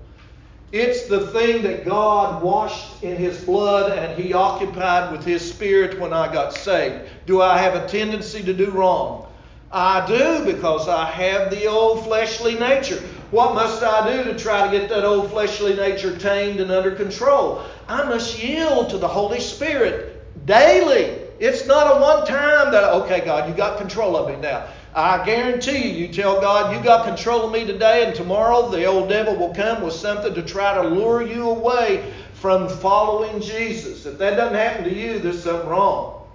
It's 0.72 1.06
the 1.06 1.28
thing 1.28 1.62
that 1.62 1.86
God 1.86 2.42
washed 2.42 3.02
in 3.02 3.16
His 3.16 3.42
blood 3.44 3.96
and 3.96 4.22
He 4.22 4.34
occupied 4.34 5.10
with 5.10 5.24
His 5.24 5.46
Spirit 5.46 5.98
when 5.98 6.12
I 6.12 6.30
got 6.30 6.52
saved. 6.52 7.08
Do 7.24 7.40
I 7.40 7.56
have 7.56 7.74
a 7.74 7.88
tendency 7.88 8.42
to 8.42 8.52
do 8.52 8.70
wrong? 8.70 9.26
I 9.70 10.06
do 10.06 10.44
because 10.44 10.86
I 10.86 11.06
have 11.06 11.50
the 11.50 11.66
old 11.66 12.04
fleshly 12.04 12.58
nature. 12.58 13.02
What 13.30 13.54
must 13.54 13.82
I 13.82 14.14
do 14.14 14.24
to 14.24 14.38
try 14.38 14.66
to 14.70 14.78
get 14.78 14.90
that 14.90 15.06
old 15.06 15.30
fleshly 15.30 15.74
nature 15.74 16.14
tamed 16.18 16.60
and 16.60 16.70
under 16.70 16.90
control? 16.90 17.62
I 17.88 18.04
must 18.04 18.42
yield 18.42 18.90
to 18.90 18.98
the 18.98 19.08
Holy 19.08 19.40
Spirit 19.40 20.46
daily. 20.46 21.21
It's 21.42 21.66
not 21.66 21.96
a 21.96 22.00
one 22.00 22.24
time 22.24 22.70
that, 22.70 22.84
okay, 23.02 23.24
God, 23.24 23.48
you 23.48 23.54
got 23.56 23.76
control 23.76 24.16
of 24.16 24.32
me 24.32 24.40
now. 24.40 24.68
I 24.94 25.24
guarantee 25.26 25.88
you, 25.88 26.06
you 26.06 26.12
tell 26.12 26.40
God, 26.40 26.72
you 26.72 26.80
got 26.84 27.04
control 27.04 27.44
of 27.44 27.50
me 27.50 27.66
today, 27.66 28.06
and 28.06 28.14
tomorrow 28.14 28.70
the 28.70 28.84
old 28.84 29.08
devil 29.08 29.34
will 29.34 29.52
come 29.52 29.82
with 29.82 29.92
something 29.92 30.34
to 30.34 30.42
try 30.42 30.80
to 30.80 30.88
lure 30.88 31.20
you 31.20 31.50
away 31.50 32.12
from 32.34 32.68
following 32.68 33.40
Jesus. 33.40 34.06
If 34.06 34.18
that 34.18 34.36
doesn't 34.36 34.54
happen 34.54 34.84
to 34.84 34.94
you, 34.94 35.18
there's 35.18 35.42
something 35.42 35.68
wrong. 35.68 36.28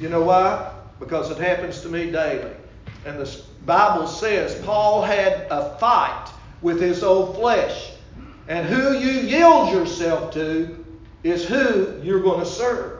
You 0.00 0.08
know 0.08 0.22
why? 0.22 0.74
Because 0.98 1.30
it 1.30 1.38
happens 1.38 1.80
to 1.82 1.88
me 1.88 2.10
daily. 2.10 2.50
And 3.06 3.20
the 3.20 3.42
Bible 3.66 4.08
says 4.08 4.60
Paul 4.64 5.04
had 5.04 5.46
a 5.48 5.78
fight 5.78 6.28
with 6.60 6.80
his 6.80 7.04
old 7.04 7.36
flesh. 7.36 7.92
And 8.48 8.66
who 8.66 8.98
you 8.98 9.28
yield 9.28 9.70
yourself 9.70 10.34
to 10.34 10.84
is 11.22 11.46
who 11.46 12.00
you're 12.02 12.20
going 12.20 12.40
to 12.40 12.46
serve. 12.46 12.99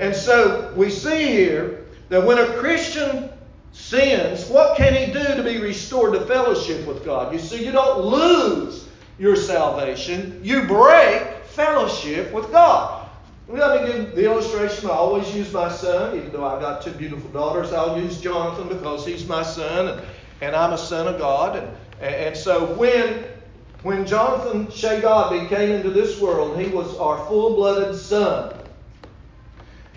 And 0.00 0.14
so 0.14 0.72
we 0.76 0.90
see 0.90 1.26
here 1.26 1.84
that 2.08 2.24
when 2.24 2.38
a 2.38 2.46
Christian 2.54 3.30
sins, 3.72 4.48
what 4.48 4.76
can 4.76 4.94
he 4.94 5.12
do 5.12 5.36
to 5.36 5.42
be 5.42 5.58
restored 5.58 6.14
to 6.14 6.26
fellowship 6.26 6.86
with 6.86 7.04
God? 7.04 7.32
You 7.32 7.38
see, 7.38 7.64
you 7.64 7.72
don't 7.72 8.00
lose 8.00 8.88
your 9.18 9.36
salvation, 9.36 10.40
you 10.42 10.62
break 10.62 11.22
fellowship 11.46 12.32
with 12.32 12.50
God. 12.52 13.08
Let 13.48 13.82
me 13.82 13.92
give 13.92 14.14
the 14.14 14.26
illustration. 14.26 14.90
I 14.90 14.92
always 14.92 15.34
use 15.34 15.52
my 15.52 15.70
son, 15.70 16.16
even 16.16 16.30
though 16.32 16.44
I've 16.44 16.60
got 16.60 16.82
two 16.82 16.92
beautiful 16.92 17.30
daughters. 17.30 17.72
I'll 17.72 17.98
use 17.98 18.20
Jonathan 18.20 18.68
because 18.68 19.06
he's 19.06 19.26
my 19.26 19.42
son, 19.42 19.88
and, 19.88 20.06
and 20.42 20.54
I'm 20.54 20.74
a 20.74 20.78
son 20.78 21.08
of 21.08 21.18
God. 21.18 21.56
And, 21.56 22.14
and 22.14 22.36
so 22.36 22.74
when 22.74 23.24
when 23.82 24.06
Jonathan 24.06 24.66
Shagadi 24.66 25.48
came 25.48 25.70
into 25.70 25.90
this 25.90 26.20
world, 26.20 26.60
he 26.60 26.68
was 26.68 26.96
our 26.98 27.24
full-blooded 27.26 27.98
son. 27.98 28.57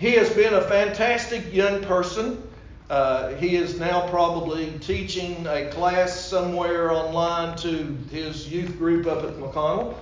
He 0.02 0.10
has 0.14 0.28
been 0.30 0.52
a 0.54 0.62
fantastic 0.62 1.54
young 1.54 1.80
person. 1.84 2.42
Uh, 2.90 3.36
he 3.36 3.54
is 3.54 3.78
now 3.78 4.08
probably 4.08 4.72
teaching 4.80 5.46
a 5.46 5.70
class 5.70 6.20
somewhere 6.20 6.90
online 6.90 7.56
to 7.58 7.96
his 8.10 8.50
youth 8.50 8.76
group 8.78 9.06
up 9.06 9.22
at 9.22 9.34
McConnell. 9.34 9.94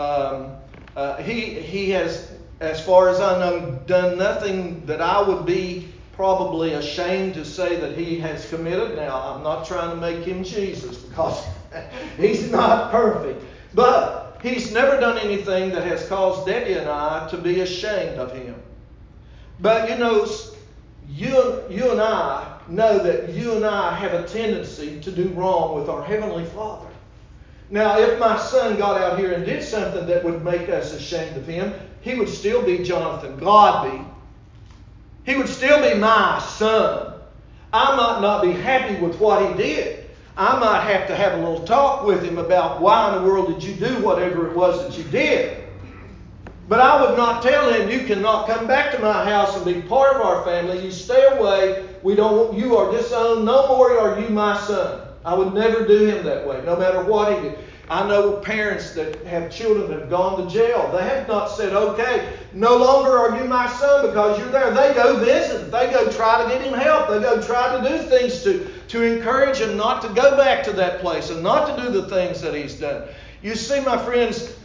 Um, 0.00 0.56
uh, 0.96 1.18
he, 1.18 1.54
he 1.54 1.90
has, 1.90 2.32
as 2.58 2.84
far 2.84 3.08
as 3.08 3.20
I 3.20 3.38
know, 3.38 3.80
done 3.86 4.18
nothing 4.18 4.84
that 4.86 5.00
I 5.00 5.22
would 5.22 5.46
be 5.46 5.86
probably 6.14 6.72
ashamed 6.72 7.34
to 7.34 7.44
say 7.44 7.76
that 7.76 7.96
he 7.96 8.18
has 8.18 8.48
committed. 8.48 8.96
Now, 8.96 9.34
I'm 9.36 9.44
not 9.44 9.68
trying 9.68 9.90
to 9.90 9.96
make 9.96 10.24
him 10.24 10.42
Jesus 10.42 10.98
because 10.98 11.46
he's 12.16 12.50
not 12.50 12.90
perfect. 12.90 13.40
But 13.72 14.40
he's 14.42 14.72
never 14.72 14.98
done 14.98 15.16
anything 15.18 15.70
that 15.70 15.84
has 15.84 16.08
caused 16.08 16.44
Debbie 16.44 16.72
and 16.72 16.88
I 16.88 17.28
to 17.28 17.36
be 17.36 17.60
ashamed 17.60 18.18
of 18.18 18.32
him. 18.32 18.53
But 19.60 19.88
you 19.88 19.96
know, 19.96 20.26
you, 21.08 21.62
you 21.70 21.90
and 21.90 22.00
I 22.00 22.58
know 22.68 22.98
that 22.98 23.30
you 23.30 23.54
and 23.56 23.64
I 23.64 23.94
have 23.94 24.14
a 24.14 24.26
tendency 24.26 25.00
to 25.00 25.10
do 25.10 25.28
wrong 25.30 25.78
with 25.78 25.88
our 25.88 26.02
Heavenly 26.02 26.44
Father. 26.46 26.88
Now, 27.70 27.98
if 27.98 28.18
my 28.18 28.36
son 28.36 28.76
got 28.76 29.00
out 29.00 29.18
here 29.18 29.32
and 29.32 29.44
did 29.44 29.62
something 29.62 30.06
that 30.06 30.24
would 30.24 30.44
make 30.44 30.68
us 30.68 30.92
ashamed 30.92 31.36
of 31.36 31.46
him, 31.46 31.72
he 32.00 32.14
would 32.14 32.28
still 32.28 32.62
be 32.62 32.84
Jonathan 32.84 33.38
Godby. 33.38 34.04
He 35.24 35.36
would 35.36 35.48
still 35.48 35.80
be 35.82 35.98
my 35.98 36.38
son. 36.40 37.14
I 37.72 37.96
might 37.96 38.20
not 38.20 38.42
be 38.42 38.52
happy 38.52 39.00
with 39.00 39.18
what 39.18 39.48
he 39.48 39.62
did. 39.62 40.04
I 40.36 40.58
might 40.58 40.82
have 40.82 41.06
to 41.08 41.16
have 41.16 41.34
a 41.34 41.36
little 41.36 41.64
talk 41.64 42.04
with 42.04 42.22
him 42.22 42.38
about 42.38 42.80
why 42.80 43.14
in 43.14 43.22
the 43.22 43.28
world 43.28 43.48
did 43.48 43.62
you 43.62 43.74
do 43.74 44.02
whatever 44.02 44.48
it 44.48 44.56
was 44.56 44.82
that 44.82 44.98
you 44.98 45.04
did. 45.10 45.63
But 46.66 46.80
I 46.80 47.02
would 47.02 47.16
not 47.16 47.42
tell 47.42 47.72
him, 47.72 47.90
you 47.90 48.06
cannot 48.06 48.48
come 48.48 48.66
back 48.66 48.92
to 48.92 48.98
my 48.98 49.24
house 49.24 49.54
and 49.54 49.64
be 49.66 49.82
part 49.82 50.16
of 50.16 50.22
our 50.22 50.42
family. 50.44 50.82
You 50.82 50.90
stay 50.90 51.26
away. 51.32 51.86
We 52.02 52.14
don't 52.14 52.56
you 52.56 52.76
are 52.76 52.90
disowned. 52.90 53.44
No 53.44 53.68
more 53.68 53.98
are 53.98 54.18
you 54.18 54.30
my 54.30 54.58
son. 54.58 55.02
I 55.24 55.34
would 55.34 55.52
never 55.54 55.86
do 55.86 56.06
him 56.06 56.24
that 56.24 56.46
way, 56.46 56.62
no 56.64 56.76
matter 56.76 57.02
what 57.02 57.34
he 57.34 57.48
did. 57.48 57.58
I 57.88 58.08
know 58.08 58.38
parents 58.38 58.92
that 58.92 59.26
have 59.26 59.50
children 59.50 59.90
that 59.90 60.00
have 60.00 60.10
gone 60.10 60.42
to 60.42 60.50
jail. 60.50 60.90
They 60.90 61.02
have 61.04 61.28
not 61.28 61.48
said, 61.48 61.74
okay, 61.74 62.32
no 62.54 62.78
longer 62.78 63.10
are 63.10 63.38
you 63.38 63.44
my 63.44 63.68
son 63.68 64.06
because 64.06 64.38
you're 64.38 64.48
there. 64.48 64.70
They 64.70 64.94
go 64.94 65.18
visit. 65.18 65.70
They 65.70 65.90
go 65.90 66.10
try 66.10 66.42
to 66.42 66.48
get 66.48 66.62
him 66.62 66.72
help. 66.72 67.10
They 67.10 67.20
go 67.20 67.42
try 67.42 67.76
to 67.76 67.86
do 67.86 67.98
things 68.08 68.42
to, 68.44 68.66
to 68.88 69.02
encourage 69.02 69.58
him 69.58 69.76
not 69.76 70.00
to 70.00 70.08
go 70.08 70.34
back 70.34 70.64
to 70.64 70.72
that 70.72 71.00
place 71.00 71.28
and 71.28 71.42
not 71.42 71.76
to 71.76 71.82
do 71.82 71.90
the 71.90 72.08
things 72.08 72.40
that 72.40 72.54
he's 72.54 72.74
done. 72.80 73.06
You 73.42 73.54
see, 73.54 73.80
my 73.80 74.02
friends, 74.02 74.56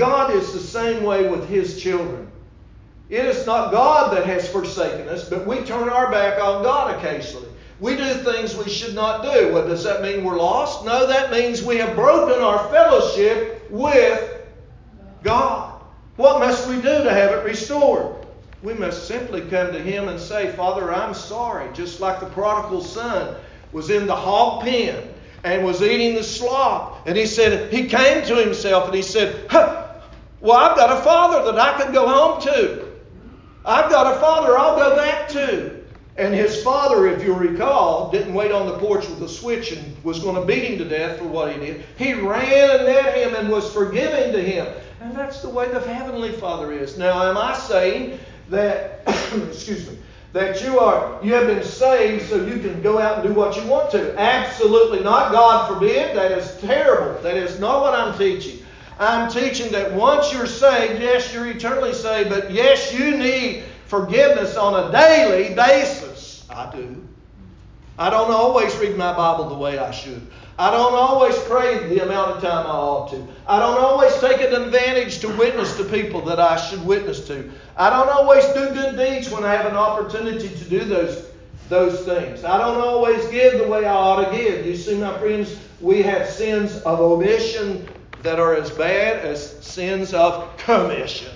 God 0.00 0.34
is 0.34 0.54
the 0.54 0.58
same 0.58 1.04
way 1.04 1.28
with 1.28 1.46
His 1.46 1.78
children. 1.78 2.26
It 3.10 3.26
is 3.26 3.44
not 3.44 3.70
God 3.70 4.16
that 4.16 4.24
has 4.24 4.48
forsaken 4.48 5.06
us, 5.08 5.28
but 5.28 5.46
we 5.46 5.60
turn 5.60 5.90
our 5.90 6.10
back 6.10 6.42
on 6.42 6.62
God 6.62 6.96
occasionally. 6.96 7.50
We 7.80 7.96
do 7.96 8.14
things 8.14 8.56
we 8.56 8.70
should 8.70 8.94
not 8.94 9.22
do. 9.22 9.52
What 9.52 9.66
does 9.66 9.84
that 9.84 10.00
mean? 10.00 10.24
We're 10.24 10.38
lost? 10.38 10.86
No, 10.86 11.06
that 11.06 11.30
means 11.30 11.62
we 11.62 11.76
have 11.76 11.94
broken 11.94 12.42
our 12.42 12.66
fellowship 12.70 13.70
with 13.70 14.40
God. 15.22 15.82
What 16.16 16.38
must 16.38 16.66
we 16.66 16.76
do 16.76 17.04
to 17.04 17.12
have 17.12 17.32
it 17.32 17.44
restored? 17.44 18.24
We 18.62 18.72
must 18.72 19.06
simply 19.06 19.42
come 19.42 19.70
to 19.70 19.82
Him 19.82 20.08
and 20.08 20.18
say, 20.18 20.50
Father, 20.52 20.94
I'm 20.94 21.12
sorry. 21.12 21.70
Just 21.74 22.00
like 22.00 22.20
the 22.20 22.26
prodigal 22.26 22.80
son 22.80 23.36
was 23.72 23.90
in 23.90 24.06
the 24.06 24.16
hog 24.16 24.62
pen 24.62 25.12
and 25.44 25.62
was 25.62 25.82
eating 25.82 26.14
the 26.14 26.24
slop. 26.24 27.06
And 27.06 27.18
he 27.18 27.26
said, 27.26 27.70
he 27.70 27.86
came 27.86 28.24
to 28.24 28.36
himself 28.36 28.86
and 28.86 28.94
he 28.94 29.02
said, 29.02 29.46
huh, 29.50 29.89
Well, 30.40 30.56
I've 30.56 30.76
got 30.76 30.98
a 30.98 31.02
father 31.02 31.52
that 31.52 31.60
I 31.60 31.82
can 31.82 31.92
go 31.92 32.08
home 32.08 32.40
to. 32.42 32.88
I've 33.64 33.90
got 33.90 34.16
a 34.16 34.20
father 34.20 34.56
I'll 34.56 34.76
go 34.76 34.96
back 34.96 35.28
to. 35.30 35.80
And 36.16 36.34
his 36.34 36.62
father, 36.62 37.06
if 37.06 37.22
you 37.22 37.34
recall, 37.34 38.10
didn't 38.10 38.34
wait 38.34 38.52
on 38.52 38.66
the 38.66 38.78
porch 38.78 39.08
with 39.08 39.22
a 39.22 39.28
switch 39.28 39.72
and 39.72 40.04
was 40.04 40.18
going 40.18 40.36
to 40.36 40.44
beat 40.44 40.64
him 40.64 40.78
to 40.78 40.84
death 40.84 41.18
for 41.18 41.24
what 41.24 41.52
he 41.52 41.58
did. 41.58 41.84
He 41.96 42.14
ran 42.14 42.76
and 42.76 42.84
met 42.84 43.16
him 43.16 43.34
and 43.34 43.48
was 43.48 43.72
forgiving 43.72 44.32
to 44.32 44.42
him. 44.42 44.66
And 45.00 45.16
that's 45.16 45.40
the 45.40 45.48
way 45.48 45.70
the 45.70 45.80
Heavenly 45.80 46.32
Father 46.32 46.72
is. 46.72 46.98
Now, 46.98 47.22
am 47.28 47.38
I 47.38 47.54
saying 47.54 48.18
that, 48.48 49.02
excuse 49.48 49.88
me, 49.88 49.98
that 50.32 50.62
you 50.62 50.78
are 50.78 51.18
you 51.24 51.32
have 51.34 51.48
been 51.48 51.64
saved 51.64 52.28
so 52.28 52.36
you 52.44 52.60
can 52.60 52.80
go 52.82 52.98
out 52.98 53.18
and 53.18 53.28
do 53.28 53.34
what 53.34 53.56
you 53.56 53.66
want 53.68 53.90
to? 53.92 54.18
Absolutely 54.18 55.00
not. 55.00 55.32
God 55.32 55.72
forbid. 55.72 56.16
That 56.16 56.32
is 56.32 56.56
terrible. 56.60 57.20
That 57.22 57.36
is 57.36 57.58
not 57.58 57.80
what 57.80 57.94
I'm 57.94 58.16
teaching. 58.16 58.59
I'm 59.00 59.30
teaching 59.30 59.72
that 59.72 59.94
once 59.94 60.30
you're 60.30 60.46
saved, 60.46 61.00
yes, 61.00 61.32
you're 61.32 61.46
eternally 61.46 61.94
saved, 61.94 62.28
but 62.28 62.50
yes, 62.50 62.92
you 62.92 63.16
need 63.16 63.64
forgiveness 63.86 64.58
on 64.58 64.74
a 64.74 64.92
daily 64.92 65.54
basis. 65.54 66.46
I 66.50 66.70
do. 66.70 67.02
I 67.98 68.10
don't 68.10 68.30
always 68.30 68.76
read 68.76 68.98
my 68.98 69.14
Bible 69.14 69.48
the 69.48 69.54
way 69.54 69.78
I 69.78 69.90
should. 69.90 70.20
I 70.58 70.70
don't 70.70 70.92
always 70.92 71.34
pray 71.44 71.88
the 71.88 72.04
amount 72.04 72.32
of 72.32 72.42
time 72.42 72.66
I 72.66 72.70
ought 72.70 73.10
to. 73.12 73.26
I 73.46 73.58
don't 73.58 73.78
always 73.78 74.14
take 74.20 74.42
an 74.42 74.54
advantage 74.54 75.20
to 75.20 75.28
witness 75.28 75.78
to 75.78 75.84
people 75.84 76.20
that 76.26 76.38
I 76.38 76.56
should 76.58 76.84
witness 76.84 77.26
to. 77.28 77.50
I 77.78 77.88
don't 77.88 78.10
always 78.10 78.44
do 78.48 78.68
good 78.74 78.98
deeds 78.98 79.30
when 79.30 79.44
I 79.44 79.54
have 79.54 79.64
an 79.64 79.76
opportunity 79.76 80.50
to 80.50 80.64
do 80.64 80.84
those, 80.84 81.24
those 81.70 82.04
things. 82.04 82.44
I 82.44 82.58
don't 82.58 82.82
always 82.82 83.26
give 83.28 83.58
the 83.58 83.66
way 83.66 83.86
I 83.86 83.94
ought 83.94 84.30
to 84.30 84.36
give. 84.36 84.66
You 84.66 84.76
see, 84.76 84.98
my 84.98 85.18
friends, 85.18 85.58
we 85.80 86.02
have 86.02 86.28
sins 86.28 86.76
of 86.82 87.00
omission 87.00 87.88
that 88.22 88.38
are 88.38 88.54
as 88.54 88.70
bad 88.70 89.24
as 89.24 89.64
sins 89.64 90.12
of 90.14 90.56
commission. 90.58 91.32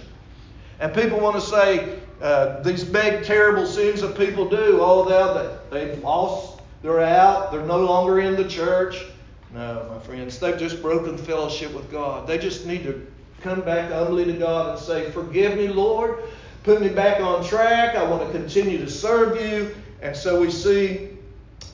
And 0.80 0.94
people 0.94 1.20
want 1.20 1.36
to 1.36 1.40
say, 1.40 1.98
uh, 2.20 2.62
these 2.62 2.84
big, 2.84 3.24
terrible 3.24 3.66
sins 3.66 4.00
that 4.00 4.16
people 4.16 4.48
do, 4.48 4.78
oh, 4.80 5.58
they, 5.70 5.86
they've 5.86 6.02
lost, 6.02 6.60
they're 6.82 7.00
out, 7.00 7.52
they're 7.52 7.66
no 7.66 7.78
longer 7.78 8.20
in 8.20 8.36
the 8.36 8.48
church. 8.48 9.04
No, 9.52 9.86
my 9.90 9.98
friends, 10.00 10.38
they've 10.38 10.58
just 10.58 10.82
broken 10.82 11.16
fellowship 11.16 11.72
with 11.72 11.90
God. 11.90 12.26
They 12.26 12.38
just 12.38 12.66
need 12.66 12.82
to 12.84 13.06
come 13.40 13.60
back 13.60 13.92
humbly 13.92 14.24
to 14.24 14.32
God 14.32 14.70
and 14.70 14.78
say, 14.78 15.10
Forgive 15.10 15.56
me, 15.56 15.68
Lord. 15.68 16.18
Put 16.64 16.80
me 16.80 16.88
back 16.88 17.20
on 17.20 17.44
track. 17.44 17.94
I 17.94 18.02
want 18.02 18.26
to 18.26 18.36
continue 18.36 18.78
to 18.78 18.90
serve 18.90 19.40
you. 19.40 19.74
And 20.00 20.16
so 20.16 20.40
we 20.40 20.50
see 20.50 21.10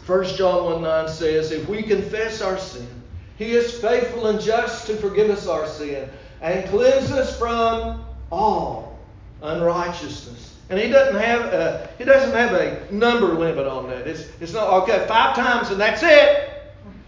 1 0.07 0.25
John 0.37 0.65
1 0.65 0.83
9 0.83 1.09
says, 1.09 1.53
If 1.53 1.69
we 1.69 1.83
confess 1.83 2.43
our 2.43 2.59
sin, 2.59 2.87
He 3.41 3.53
is 3.53 3.73
faithful 3.81 4.27
and 4.27 4.39
just 4.39 4.87
to 4.89 4.97
forgive 4.97 5.31
us 5.31 5.47
our 5.47 5.67
sin 5.67 6.11
and 6.43 6.69
cleanse 6.69 7.11
us 7.11 7.39
from 7.39 8.05
all 8.31 8.99
unrighteousness. 9.41 10.59
And 10.69 10.79
he 10.79 10.91
doesn't 10.91 11.19
have 11.19 11.47
a, 11.47 11.89
he 11.97 12.05
doesn't 12.05 12.37
have 12.37 12.53
a 12.53 12.93
number 12.93 13.29
limit 13.29 13.67
on 13.67 13.89
that. 13.89 14.07
It's, 14.07 14.29
it's 14.43 14.53
not 14.53 14.69
okay 14.83 15.07
five 15.09 15.35
times 15.35 15.71
and 15.71 15.81
that's 15.81 16.03
it. 16.03 16.51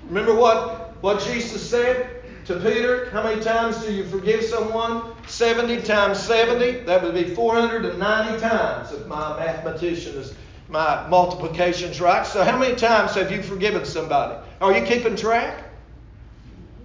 Remember 0.09 0.35
what 0.35 0.97
what 1.03 1.21
Jesus 1.21 1.69
said 1.69 2.23
to 2.47 2.59
Peter? 2.61 3.11
How 3.11 3.23
many 3.23 3.43
times 3.43 3.85
do 3.85 3.93
you 3.93 4.07
forgive 4.07 4.43
someone? 4.43 5.15
70 5.27 5.83
times 5.83 6.19
70. 6.19 6.85
That 6.85 7.03
would 7.03 7.13
be 7.13 7.35
490 7.35 8.41
times 8.41 8.91
if 8.91 9.07
my 9.07 9.39
mathematician 9.39 10.17
is 10.17 10.35
my 10.71 11.07
multiplication's 11.09 12.01
right. 12.01 12.25
So 12.25 12.43
how 12.43 12.59
many 12.59 12.75
times 12.75 13.17
have 13.17 13.31
you 13.31 13.43
forgiven 13.43 13.85
somebody? 13.85 14.43
Are 14.63 14.73
you 14.75 14.87
keeping 14.87 15.15
track? 15.15 15.65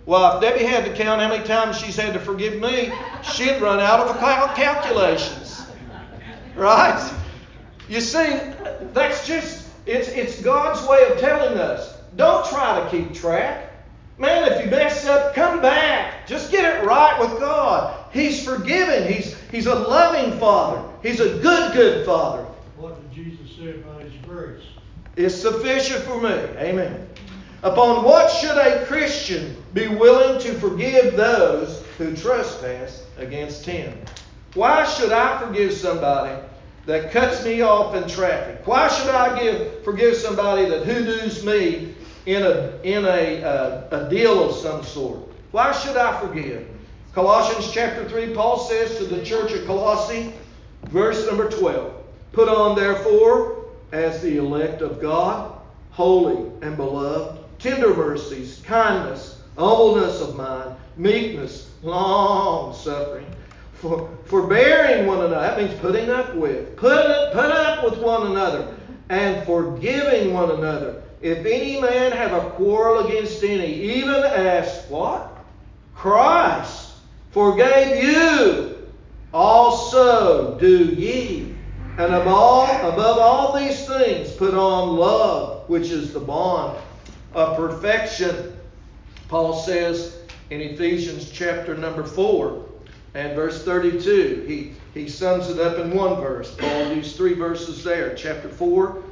Well, 0.08 0.38
if 0.38 0.42
Debbie 0.42 0.64
had 0.64 0.86
to 0.86 0.94
count 0.94 1.22
how 1.22 1.28
many 1.28 1.44
times 1.44 1.78
she's 1.78 1.98
had 1.98 2.14
to 2.14 2.20
forgive 2.20 2.62
me, 2.62 2.94
she'd 3.22 3.62
run 3.62 3.82
out 3.82 4.00
of 4.00 4.16
calculations. 4.56 5.68
Right? 6.56 7.14
You 7.90 8.00
see, 8.00 8.40
that's 8.94 9.28
just, 9.28 9.68
it's, 9.86 10.08
it's 10.08 10.42
God's 10.42 10.88
way 10.88 11.06
of 11.12 11.20
telling 11.20 11.58
us 11.60 11.94
don't 12.16 12.48
try 12.48 12.82
to 12.82 12.90
keep 12.90 13.14
track. 13.14 13.70
Man, 14.18 14.50
if 14.50 14.64
you 14.64 14.72
mess 14.72 15.06
up, 15.06 15.36
come 15.36 15.62
back. 15.62 16.26
Just 16.26 16.52
get 16.52 16.64
it 16.64 16.86
right 16.86 17.20
with 17.20 17.38
God. 17.42 18.06
He's 18.14 18.44
forgiving. 18.44 19.14
He's, 19.14 19.38
he's 19.52 19.66
a 19.66 19.76
loving 19.76 20.40
Father. 20.40 20.88
He's 21.04 21.20
a 21.20 21.38
good, 21.40 21.74
good 21.74 22.06
Father. 22.06 22.44
What 22.78 23.00
did 23.02 23.12
Jesus 23.12 23.58
say 23.58 23.72
about 23.72 24.02
His 24.02 24.14
grace? 24.26 24.64
It's 25.18 25.36
sufficient 25.36 26.04
for 26.06 26.22
me. 26.22 26.30
Amen. 26.30 27.07
Upon 27.68 28.06
what 28.06 28.32
should 28.32 28.58
a 28.58 28.86
Christian 28.86 29.62
be 29.74 29.90
willing 29.90 30.40
to 30.40 30.54
forgive 30.54 31.18
those 31.18 31.84
who 31.98 32.16
trespass 32.16 33.04
against 33.18 33.66
him? 33.66 33.94
Why 34.54 34.86
should 34.86 35.12
I 35.12 35.38
forgive 35.46 35.74
somebody 35.74 36.42
that 36.86 37.12
cuts 37.12 37.44
me 37.44 37.60
off 37.62 37.94
in 37.94 38.08
traffic? 38.08 38.66
Why 38.66 38.88
should 38.88 39.10
I 39.10 39.38
give, 39.38 39.84
forgive 39.84 40.16
somebody 40.16 40.70
that 40.70 40.86
hoodoos 40.86 41.46
me 41.46 41.94
in 42.26 42.44
a, 42.44 42.80
in 42.84 43.04
a, 43.04 43.44
uh, 43.44 44.06
a 44.06 44.10
deal 44.10 44.50
of 44.50 44.56
some 44.56 44.82
sort? 44.82 45.30
Why 45.52 45.74
should 45.74 45.98
I 45.98 46.22
forgive? 46.22 46.66
Colossians 47.14 47.70
chapter 47.74 48.08
3, 48.08 48.34
Paul 48.34 48.60
says 48.60 48.98
to 48.98 49.04
the 49.04 49.22
church 49.26 49.52
of 49.52 49.66
Colossae, 49.66 50.32
verse 50.86 51.28
number 51.28 51.50
12, 51.50 51.94
Put 52.32 52.48
on 52.48 52.78
therefore, 52.78 53.66
as 53.92 54.22
the 54.22 54.38
elect 54.38 54.82
of 54.82 55.02
God, 55.02 55.60
holy 55.92 56.50
and 56.62 56.78
beloved, 56.78 57.44
tender 57.60 57.96
mercies, 57.96 58.62
kindness, 58.66 59.42
humbleness 59.58 60.22
of 60.22 60.36
mind, 60.36 60.76
meekness, 60.96 61.70
long 61.82 62.74
suffering, 62.74 63.26
for, 63.74 64.10
forbearing 64.26 65.06
one 65.06 65.20
another. 65.20 65.36
That 65.36 65.58
means 65.58 65.80
putting 65.80 66.10
up 66.10 66.36
with. 66.36 66.76
Put, 66.76 67.32
put 67.34 67.52
up 67.52 67.84
with 67.84 68.00
one 68.00 68.28
another 68.28 68.76
and 69.10 69.46
forgiving 69.46 70.34
one 70.34 70.52
another. 70.52 71.04
If 71.22 71.40
any 71.40 71.80
man 71.82 72.12
have 72.12 72.34
a 72.34 72.50
quarrel 72.52 73.08
against 73.08 73.44
any, 73.44 73.74
even 73.74 74.24
as 74.24 74.86
what? 74.90 75.34
Christ 75.96 76.94
forgave 77.32 78.04
you, 78.04 78.88
also 79.34 80.60
do 80.60 80.86
ye. 80.86 81.56
And 81.98 82.14
above 82.14 82.94
above 82.94 83.18
all 83.18 83.58
these 83.58 83.88
things, 83.88 84.32
put 84.32 84.54
on 84.54 84.96
love, 84.96 85.68
which 85.68 85.90
is 85.90 86.14
the 86.14 86.20
bond 86.20 86.78
of 87.38 87.56
perfection. 87.56 88.58
Paul 89.28 89.54
says 89.54 90.18
in 90.50 90.60
Ephesians 90.60 91.30
chapter 91.30 91.76
number 91.76 92.04
4 92.04 92.66
and 93.14 93.36
verse 93.36 93.64
32, 93.64 94.46
he, 94.48 94.74
he 95.00 95.08
sums 95.08 95.48
it 95.50 95.60
up 95.60 95.78
in 95.78 95.96
one 95.96 96.16
verse. 96.20 96.56
Paul 96.56 96.94
used 96.94 97.16
three 97.16 97.36
verses 97.36 97.84
there. 97.84 98.16
Chapter 98.16 98.50
4 98.50 99.04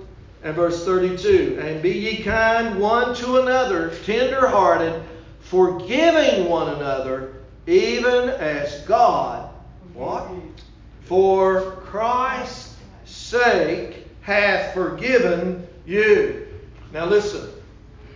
and 0.44 0.56
verse 0.56 0.84
32. 0.84 1.60
And 1.62 1.84
be 1.84 1.92
ye 1.92 2.24
kind 2.24 2.80
one 2.80 3.14
to 3.16 3.42
another, 3.42 3.92
tender 4.06 4.48
hearted, 4.48 5.04
forgiving 5.42 6.50
one 6.50 6.74
another, 6.76 7.36
even 7.68 8.30
as 8.30 8.82
God, 8.88 9.52
what? 9.94 10.32
For 11.02 11.74
Christ's 11.86 12.76
sake 13.06 14.08
hath 14.22 14.74
forgiven 14.74 15.68
you. 15.86 16.48
Now 16.92 17.06
listen, 17.06 17.50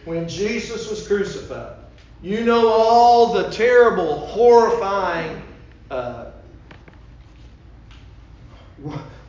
when 0.05 0.27
Jesus 0.27 0.89
was 0.89 1.07
crucified. 1.07 1.75
You 2.21 2.43
know 2.43 2.67
all 2.67 3.33
the 3.33 3.49
terrible, 3.49 4.27
horrifying 4.27 5.41
uh, 5.89 6.31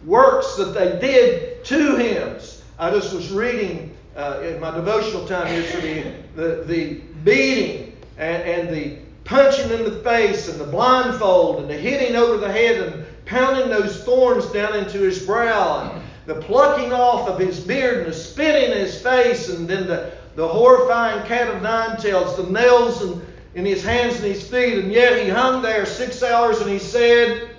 works 0.04 0.56
that 0.56 0.74
they 0.74 0.98
did 0.98 1.64
to 1.66 1.96
him. 1.96 2.38
I 2.78 2.90
just 2.90 3.12
was 3.12 3.30
reading 3.30 3.94
uh, 4.16 4.40
in 4.42 4.60
my 4.60 4.70
devotional 4.70 5.26
time 5.26 5.46
yesterday 5.48 6.22
the, 6.34 6.64
the 6.66 6.94
beating 7.24 7.96
and, 8.18 8.42
and 8.42 8.74
the 8.74 8.98
punching 9.24 9.70
in 9.70 9.84
the 9.84 10.02
face 10.02 10.48
and 10.48 10.60
the 10.60 10.66
blindfold 10.66 11.60
and 11.60 11.70
the 11.70 11.76
hitting 11.76 12.16
over 12.16 12.36
the 12.36 12.50
head 12.50 12.80
and 12.80 13.06
pounding 13.26 13.68
those 13.68 14.02
thorns 14.02 14.46
down 14.46 14.74
into 14.74 14.98
his 14.98 15.24
brow 15.24 15.82
and 15.82 16.02
the 16.26 16.34
plucking 16.42 16.92
off 16.92 17.28
of 17.28 17.38
his 17.38 17.60
beard 17.60 17.98
and 17.98 18.06
the 18.06 18.16
spitting 18.16 18.72
in 18.72 18.78
his 18.78 19.00
face 19.00 19.48
and 19.48 19.68
then 19.68 19.86
the 19.86 20.12
the 20.36 20.46
horrifying 20.46 21.26
cat 21.26 21.48
of 21.48 21.62
nine 21.62 21.96
tails, 21.96 22.36
the 22.36 22.50
nails 22.50 23.02
in, 23.02 23.22
in 23.54 23.64
his 23.64 23.82
hands 23.82 24.16
and 24.16 24.24
his 24.24 24.48
feet, 24.48 24.78
and 24.78 24.92
yet 24.92 25.22
he 25.22 25.28
hung 25.28 25.62
there 25.62 25.84
six 25.86 26.22
hours 26.22 26.60
and 26.60 26.70
he 26.70 26.78
said, 26.78 27.50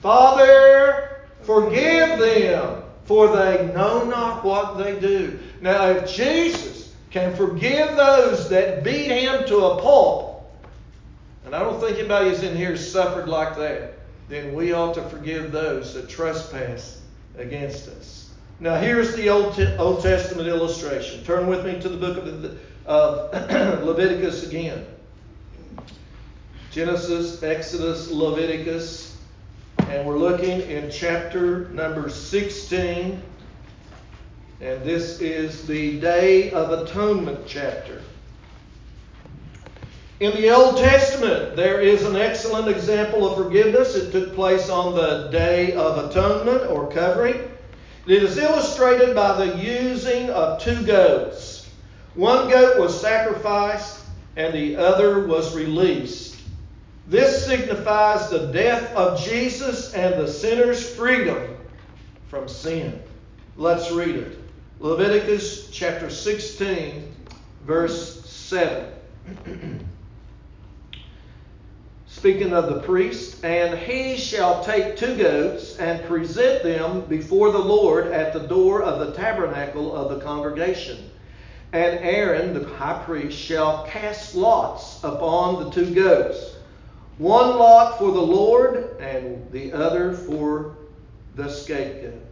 Father, 0.00 1.20
forgive 1.42 2.18
them, 2.18 2.82
for 3.04 3.28
they 3.28 3.70
know 3.74 4.04
not 4.04 4.44
what 4.44 4.76
they 4.76 4.98
do. 4.98 5.38
Now, 5.60 5.86
if 5.86 6.14
Jesus 6.14 6.94
can 7.10 7.34
forgive 7.36 7.96
those 7.96 8.48
that 8.48 8.82
beat 8.82 9.10
him 9.10 9.46
to 9.46 9.56
a 9.64 9.80
pulp, 9.80 10.52
and 11.46 11.54
I 11.54 11.60
don't 11.60 11.80
think 11.80 11.98
anybody 11.98 12.30
is 12.30 12.42
in 12.42 12.56
here 12.56 12.76
suffered 12.76 13.28
like 13.28 13.56
that, 13.56 13.94
then 14.28 14.54
we 14.54 14.72
ought 14.72 14.94
to 14.94 15.02
forgive 15.02 15.52
those 15.52 15.94
that 15.94 16.08
trespass 16.08 17.02
against 17.36 17.88
us. 17.88 18.23
Now, 18.60 18.76
here's 18.76 19.16
the 19.16 19.28
Old, 19.30 19.58
Old 19.78 20.02
Testament 20.02 20.48
illustration. 20.48 21.24
Turn 21.24 21.48
with 21.48 21.66
me 21.66 21.80
to 21.80 21.88
the 21.88 21.96
book 21.96 22.18
of, 22.18 22.58
of 22.86 23.32
Leviticus 23.84 24.46
again. 24.46 24.86
Genesis, 26.70 27.42
Exodus, 27.42 28.10
Leviticus, 28.10 29.16
and 29.88 30.06
we're 30.06 30.18
looking 30.18 30.60
in 30.62 30.90
chapter 30.90 31.68
number 31.70 32.08
16 32.08 33.22
And 34.60 34.82
this 34.82 35.20
is 35.20 35.66
the 35.66 36.00
Day 36.00 36.50
of 36.52 36.70
Atonement 36.70 37.40
chapter. 37.46 38.02
In 40.20 40.32
the 40.32 40.50
Old 40.50 40.78
Testament, 40.78 41.56
there 41.56 41.80
is 41.80 42.04
an 42.04 42.16
excellent 42.16 42.68
example 42.68 43.28
of 43.28 43.36
forgiveness. 43.36 43.96
It 43.96 44.12
took 44.12 44.34
place 44.34 44.68
on 44.70 44.94
the 44.94 45.28
Day 45.30 45.74
of 45.74 46.10
Atonement 46.10 46.70
or 46.70 46.90
covering. 46.90 47.50
It 48.06 48.22
is 48.22 48.36
illustrated 48.36 49.14
by 49.14 49.44
the 49.44 49.56
using 49.56 50.28
of 50.30 50.60
two 50.62 50.84
goats. 50.84 51.70
One 52.14 52.50
goat 52.50 52.78
was 52.78 53.00
sacrificed 53.00 54.04
and 54.36 54.52
the 54.52 54.76
other 54.76 55.26
was 55.26 55.56
released. 55.56 56.36
This 57.06 57.46
signifies 57.46 58.28
the 58.28 58.46
death 58.46 58.94
of 58.94 59.20
Jesus 59.20 59.94
and 59.94 60.14
the 60.14 60.28
sinner's 60.28 60.94
freedom 60.94 61.56
from 62.28 62.48
sin. 62.48 63.00
Let's 63.56 63.90
read 63.90 64.16
it. 64.16 64.38
Leviticus 64.80 65.70
chapter 65.70 66.10
16, 66.10 67.10
verse 67.64 68.24
7. 68.26 68.90
Speaking 72.24 72.54
of 72.54 72.70
the 72.70 72.80
priest, 72.80 73.44
and 73.44 73.78
he 73.78 74.16
shall 74.16 74.64
take 74.64 74.96
two 74.96 75.14
goats 75.14 75.76
and 75.76 76.02
present 76.06 76.62
them 76.62 77.02
before 77.02 77.52
the 77.52 77.58
Lord 77.58 78.06
at 78.06 78.32
the 78.32 78.40
door 78.40 78.80
of 78.80 78.98
the 78.98 79.12
tabernacle 79.12 79.94
of 79.94 80.08
the 80.08 80.24
congregation. 80.24 81.10
And 81.74 81.98
Aaron, 81.98 82.54
the 82.54 82.66
high 82.66 83.02
priest, 83.04 83.38
shall 83.38 83.84
cast 83.84 84.34
lots 84.34 85.04
upon 85.04 85.64
the 85.64 85.70
two 85.70 85.94
goats, 85.94 86.56
one 87.18 87.58
lot 87.58 87.98
for 87.98 88.10
the 88.10 88.22
Lord, 88.22 88.96
and 89.00 89.46
the 89.52 89.74
other 89.74 90.14
for 90.14 90.76
the 91.34 91.50
scapegoat. 91.50 92.22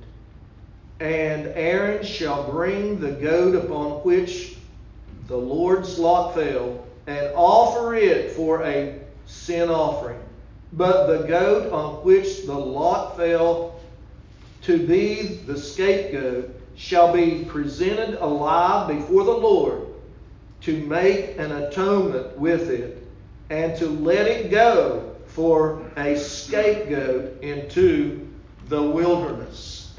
And 1.00 1.48
Aaron 1.48 2.02
shall 2.02 2.50
bring 2.50 2.98
the 2.98 3.10
goat 3.10 3.54
upon 3.54 4.02
which 4.04 4.56
the 5.28 5.36
Lord's 5.36 5.98
lot 5.98 6.34
fell, 6.34 6.82
and 7.06 7.30
offer 7.34 7.94
it 7.94 8.30
for 8.30 8.62
a 8.62 9.01
sin 9.32 9.70
offering. 9.70 10.20
But 10.72 11.06
the 11.06 11.26
goat 11.26 11.72
on 11.72 12.04
which 12.04 12.46
the 12.46 12.54
lot 12.54 13.16
fell 13.16 13.80
to 14.62 14.86
be 14.86 15.22
the 15.46 15.58
scapegoat 15.58 16.54
shall 16.76 17.12
be 17.12 17.44
presented 17.44 18.14
alive 18.22 18.88
before 18.88 19.24
the 19.24 19.30
Lord 19.36 19.86
to 20.62 20.78
make 20.86 21.38
an 21.38 21.52
atonement 21.52 22.38
with 22.38 22.70
it 22.70 23.06
and 23.50 23.76
to 23.78 23.86
let 23.86 24.26
it 24.26 24.50
go 24.50 25.16
for 25.26 25.82
a 25.96 26.16
scapegoat 26.16 27.42
into 27.42 28.28
the 28.68 28.80
wilderness. 28.80 29.94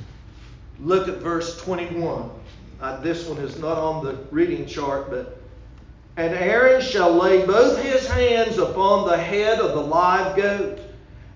Look 0.79 1.07
at 1.07 1.17
verse 1.17 1.61
21. 1.61 2.29
Uh, 2.81 2.99
this 3.01 3.27
one 3.27 3.37
is 3.39 3.59
not 3.59 3.77
on 3.77 4.03
the 4.03 4.13
reading 4.31 4.65
chart, 4.65 5.09
but 5.09 5.42
and 6.15 6.33
Aaron 6.33 6.81
shall 6.81 7.13
lay 7.13 7.45
both 7.45 7.81
his 7.81 8.07
hands 8.07 8.57
upon 8.57 9.07
the 9.07 9.17
head 9.17 9.59
of 9.59 9.71
the 9.73 9.81
live 9.81 10.35
goat 10.35 10.79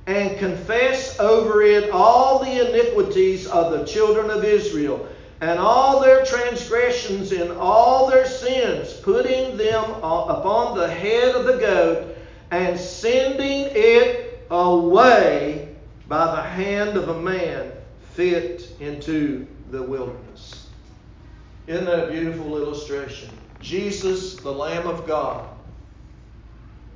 and 0.05 0.38
confess 0.38 1.19
over 1.19 1.61
it 1.61 1.89
all 1.89 2.39
the 2.39 2.69
iniquities 2.69 3.47
of 3.47 3.71
the 3.71 3.86
children 3.86 4.30
of 4.30 4.43
Israel 4.43 5.07
and 5.41 5.59
all 5.59 5.99
their 5.99 6.25
transgressions 6.25 7.32
and 7.32 7.51
all 7.51 8.09
their 8.09 8.25
sins, 8.25 8.93
putting 8.93 9.57
them 9.57 9.84
upon 10.03 10.78
the 10.78 10.88
head 10.88 11.36
of 11.36 11.45
the 11.45 11.57
goat 11.57 12.15
and 12.51 12.80
sending 12.80 13.67
it 13.71 14.45
away 14.49 15.75
by 16.07 16.25
the 16.36 16.41
hand 16.41 16.97
of 16.97 17.09
a 17.09 17.21
man 17.21 17.71
fit 18.13 18.69
into 18.80 19.45
the 19.69 19.84
wilderness. 19.84 20.57
Isn't 21.68 21.86
that 21.86 22.09
a 22.09 22.11
beautiful 22.11 22.57
illustration? 22.57 23.30
Jesus, 23.59 24.36
the 24.36 24.51
Lamb 24.51 24.88
of 24.88 25.05
God, 25.05 25.47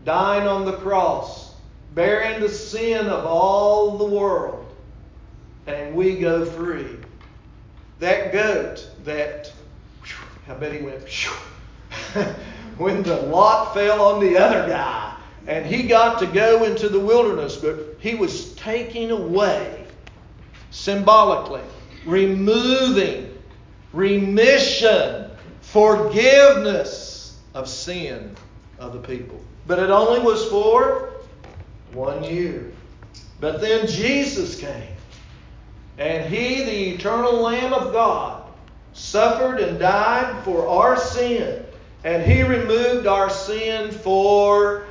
dying 0.06 0.48
on 0.48 0.66
the 0.66 0.78
cross, 0.78 1.54
bearing 1.94 2.40
the 2.40 2.50
sin 2.50 3.08
of 3.08 3.26
all 3.26 3.98
the 3.98 4.06
world, 4.06 4.66
and 5.68 5.94
we 5.94 6.18
go 6.18 6.46
free 6.46 6.98
that 8.02 8.34
goat 8.34 8.86
that, 9.06 9.54
I 10.50 10.54
bet 10.56 10.74
he 10.74 10.82
went, 10.82 11.08
when 12.78 13.04
the 13.04 13.22
lot 13.22 13.76
fell 13.76 14.02
on 14.02 14.20
the 14.20 14.38
other 14.38 14.68
guy, 14.68 15.16
and 15.48 15.66
he 15.66 15.84
got 15.84 16.20
to 16.20 16.26
go 16.26 16.64
into 16.64 16.90
the 16.90 17.00
wilderness, 17.00 17.56
but 17.58 17.98
he 18.00 18.16
was 18.16 18.54
taking 18.56 19.12
away, 19.12 19.86
symbolically, 20.72 21.62
removing, 22.06 23.31
remission, 23.94 25.30
forgiveness 25.62 27.40
of 27.54 27.68
sin 27.68 28.36
of 28.80 28.94
the 28.94 29.00
people. 29.00 29.40
But 29.68 29.80
it 29.80 29.90
only 29.90 30.20
was 30.20 30.46
for 30.50 31.14
one 31.94 32.24
year. 32.24 32.72
But 33.40 33.62
then 33.62 33.88
Jesus 33.88 34.60
came. 34.60 34.96
And 35.98 36.34
he, 36.34 36.64
the 36.64 36.90
eternal 36.96 37.34
Lamb 37.42 37.74
of 37.74 37.92
God, 37.92 38.44
suffered 38.94 39.60
and 39.60 39.80
died 39.80 40.44
for 40.44 40.68
our 40.68 40.98
sin. 40.98 41.66
And 42.04 42.24
he 42.24 42.44
removed 42.44 43.08
our 43.08 43.30
sin 43.30 43.92
forever. 43.92 44.86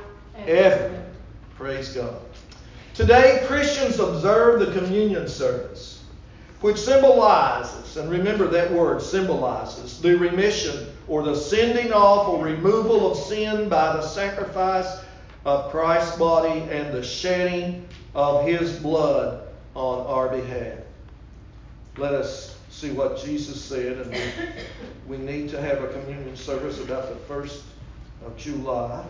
Praise 1.55 1.89
God. 1.89 2.21
Today, 2.93 3.43
Christians 3.47 3.99
observe 3.99 4.59
the 4.59 4.79
communion 4.79 5.27
service, 5.27 6.00
which 6.61 6.77
symbolizes, 6.77 7.97
and 7.97 8.09
remember 8.09 8.47
that 8.47 8.71
word 8.71 9.01
symbolizes, 9.01 9.99
the 10.01 10.15
remission 10.15 10.87
or 11.07 11.23
the 11.23 11.35
sending 11.35 11.91
off 11.91 12.27
or 12.27 12.43
removal 12.43 13.11
of 13.11 13.17
sin 13.17 13.67
by 13.67 13.93
the 13.93 14.01
sacrifice 14.01 15.03
of 15.43 15.71
Christ's 15.71 16.17
body 16.17 16.61
and 16.69 16.93
the 16.93 17.03
shedding 17.03 17.87
of 18.13 18.45
his 18.45 18.77
blood 18.79 19.47
on 19.73 20.05
our 20.05 20.29
behalf. 20.29 20.77
Let 21.97 22.13
us 22.13 22.55
see 22.69 22.91
what 22.91 23.21
Jesus 23.23 23.59
said, 23.59 23.97
and 23.97 24.11
we, 24.11 25.17
we 25.17 25.17
need 25.17 25.49
to 25.49 25.59
have 25.59 25.83
a 25.83 25.87
communion 25.87 26.37
service 26.37 26.79
about 26.79 27.09
the 27.09 27.33
1st 27.33 27.61
of 28.25 28.37
July 28.37 29.03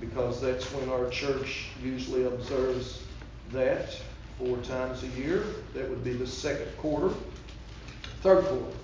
because 0.00 0.40
that's 0.40 0.72
when 0.72 0.88
our 0.88 1.10
church 1.10 1.66
usually 1.82 2.24
observes 2.24 3.02
that 3.50 4.00
four 4.38 4.56
times 4.58 5.02
a 5.02 5.08
year. 5.08 5.44
That 5.74 5.88
would 5.88 6.04
be 6.04 6.12
the 6.12 6.26
second 6.26 6.68
quarter, 6.78 7.14
third 8.22 8.44
quarter. 8.44 8.76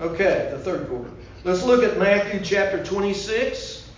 Okay, 0.00 0.48
the 0.52 0.58
third 0.58 0.88
quarter. 0.88 1.10
Let's 1.42 1.64
look 1.64 1.82
at 1.82 1.98
Matthew 1.98 2.40
chapter 2.42 2.82
26. 2.84 3.90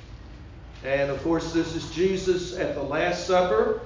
And 0.84 1.10
of 1.10 1.22
course, 1.22 1.52
this 1.52 1.74
is 1.74 1.90
Jesus 1.90 2.56
at 2.56 2.74
the 2.74 2.82
Last 2.82 3.26
Supper, 3.26 3.82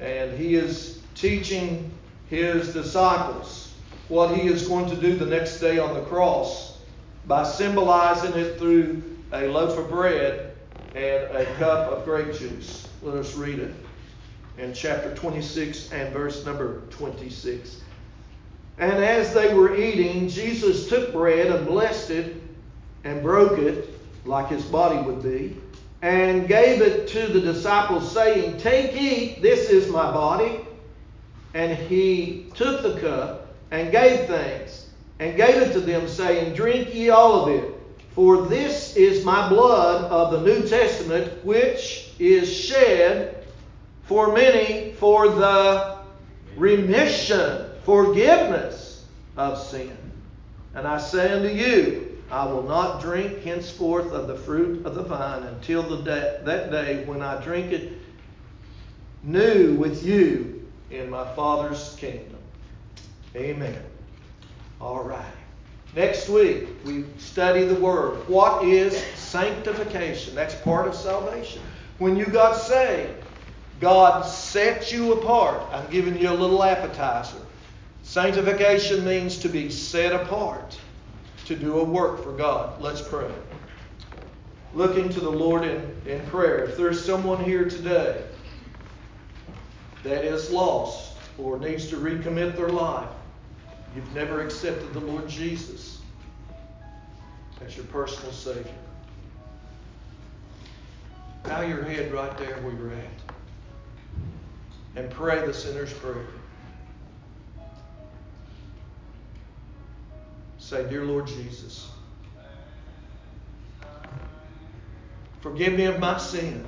and 0.00 0.36
he 0.36 0.54
is 0.54 1.00
teaching 1.14 1.90
his 2.28 2.72
disciples 2.72 3.74
what 4.08 4.36
he 4.36 4.48
is 4.48 4.66
going 4.66 4.88
to 4.90 4.96
do 4.96 5.16
the 5.16 5.26
next 5.26 5.60
day 5.60 5.78
on 5.78 5.94
the 5.94 6.02
cross 6.02 6.78
by 7.26 7.42
symbolizing 7.42 8.32
it 8.34 8.58
through 8.58 9.02
a 9.32 9.46
loaf 9.48 9.78
of 9.78 9.88
bread 9.88 10.56
and 10.94 11.24
a 11.36 11.44
cup 11.56 11.90
of 11.90 12.04
grape 12.04 12.34
juice. 12.34 12.88
Let 13.02 13.16
us 13.16 13.34
read 13.34 13.58
it 13.58 13.74
in 14.58 14.72
chapter 14.72 15.14
26 15.14 15.92
and 15.92 16.12
verse 16.12 16.44
number 16.44 16.80
26. 16.90 17.80
And 18.78 18.92
as 18.92 19.32
they 19.34 19.54
were 19.54 19.76
eating, 19.76 20.28
Jesus 20.28 20.88
took 20.88 21.12
bread 21.12 21.46
and 21.46 21.66
blessed 21.66 22.10
it 22.10 22.36
and 23.04 23.22
broke 23.22 23.58
it 23.58 23.88
like 24.24 24.48
his 24.48 24.64
body 24.64 24.98
would 24.98 25.22
be 25.22 25.56
and 26.02 26.46
gave 26.46 26.82
it 26.82 27.08
to 27.08 27.26
the 27.28 27.40
disciples, 27.40 28.12
saying, 28.12 28.58
Take, 28.58 28.94
eat, 28.94 29.40
this 29.40 29.70
is 29.70 29.88
my 29.88 30.10
body. 30.10 30.60
And 31.54 31.76
he 31.78 32.46
took 32.54 32.82
the 32.82 33.00
cup 33.00 33.54
and 33.70 33.90
gave 33.90 34.26
thanks 34.26 34.88
and 35.18 35.36
gave 35.36 35.56
it 35.56 35.72
to 35.72 35.80
them, 35.80 36.06
saying, 36.08 36.54
Drink 36.54 36.94
ye 36.94 37.10
all 37.10 37.44
of 37.44 37.48
it, 37.48 37.72
for 38.10 38.42
this 38.42 38.96
is 38.96 39.24
my 39.24 39.48
blood 39.48 40.04
of 40.10 40.32
the 40.32 40.40
New 40.42 40.68
Testament, 40.68 41.44
which 41.44 42.10
is 42.18 42.52
shed 42.52 43.43
for 44.06 44.32
many 44.32 44.92
for 44.92 45.28
the 45.28 45.98
remission, 46.56 47.66
forgiveness 47.84 49.04
of 49.36 49.58
sin. 49.58 49.96
And 50.74 50.86
I 50.86 50.98
say 50.98 51.32
unto 51.32 51.48
you, 51.48 52.22
I 52.30 52.46
will 52.46 52.62
not 52.62 53.00
drink 53.00 53.42
henceforth 53.42 54.12
of 54.12 54.28
the 54.28 54.36
fruit 54.36 54.84
of 54.86 54.94
the 54.94 55.02
vine 55.02 55.42
until 55.44 55.82
the 55.82 56.02
day, 56.02 56.40
that 56.44 56.70
day 56.70 57.04
when 57.04 57.22
I 57.22 57.42
drink 57.42 57.72
it 57.72 57.92
new 59.22 59.74
with 59.74 60.04
you 60.04 60.66
in 60.90 61.10
my 61.10 61.32
Father's 61.34 61.94
kingdom. 61.96 62.38
Amen. 63.36 63.82
All 64.80 65.02
right. 65.02 65.24
Next 65.94 66.28
week, 66.28 66.68
we 66.84 67.04
study 67.18 67.64
the 67.64 67.76
Word. 67.76 68.28
What 68.28 68.64
is 68.64 68.96
sanctification? 69.14 70.34
That's 70.34 70.54
part 70.56 70.88
of 70.88 70.94
salvation. 70.94 71.62
When 71.98 72.16
you 72.16 72.26
got 72.26 72.54
saved, 72.54 73.23
God 73.80 74.22
set 74.22 74.92
you 74.92 75.12
apart. 75.14 75.62
I'm 75.72 75.90
giving 75.90 76.16
you 76.18 76.30
a 76.30 76.32
little 76.32 76.62
appetizer. 76.62 77.38
Sanctification 78.02 79.04
means 79.04 79.38
to 79.38 79.48
be 79.48 79.70
set 79.70 80.12
apart 80.12 80.78
to 81.46 81.56
do 81.56 81.80
a 81.80 81.84
work 81.84 82.22
for 82.22 82.32
God. 82.32 82.80
Let's 82.80 83.02
pray. 83.02 83.30
Looking 84.74 85.08
to 85.10 85.20
the 85.20 85.30
Lord 85.30 85.64
in, 85.64 85.96
in 86.06 86.20
prayer. 86.26 86.64
If 86.64 86.76
there's 86.76 87.04
someone 87.04 87.42
here 87.44 87.68
today 87.68 88.24
that 90.02 90.24
is 90.24 90.50
lost 90.50 91.16
or 91.38 91.58
needs 91.58 91.88
to 91.88 91.96
recommit 91.96 92.56
their 92.56 92.68
life, 92.68 93.08
you've 93.94 94.14
never 94.14 94.42
accepted 94.42 94.92
the 94.92 95.00
Lord 95.00 95.28
Jesus 95.28 96.00
as 97.64 97.76
your 97.76 97.86
personal 97.86 98.32
Savior. 98.32 98.72
Bow 101.44 101.62
your 101.62 101.84
head 101.84 102.12
right 102.12 102.36
there 102.38 102.56
where 102.62 102.74
you're 102.74 102.92
at 102.92 103.23
and 104.96 105.10
pray 105.10 105.44
the 105.46 105.52
sinner's 105.52 105.92
prayer. 105.92 106.26
Say, 110.58 110.88
Dear 110.88 111.04
Lord 111.04 111.26
Jesus, 111.26 111.90
forgive 115.40 115.74
me 115.74 115.84
of 115.84 115.98
my 115.98 116.16
sin. 116.18 116.66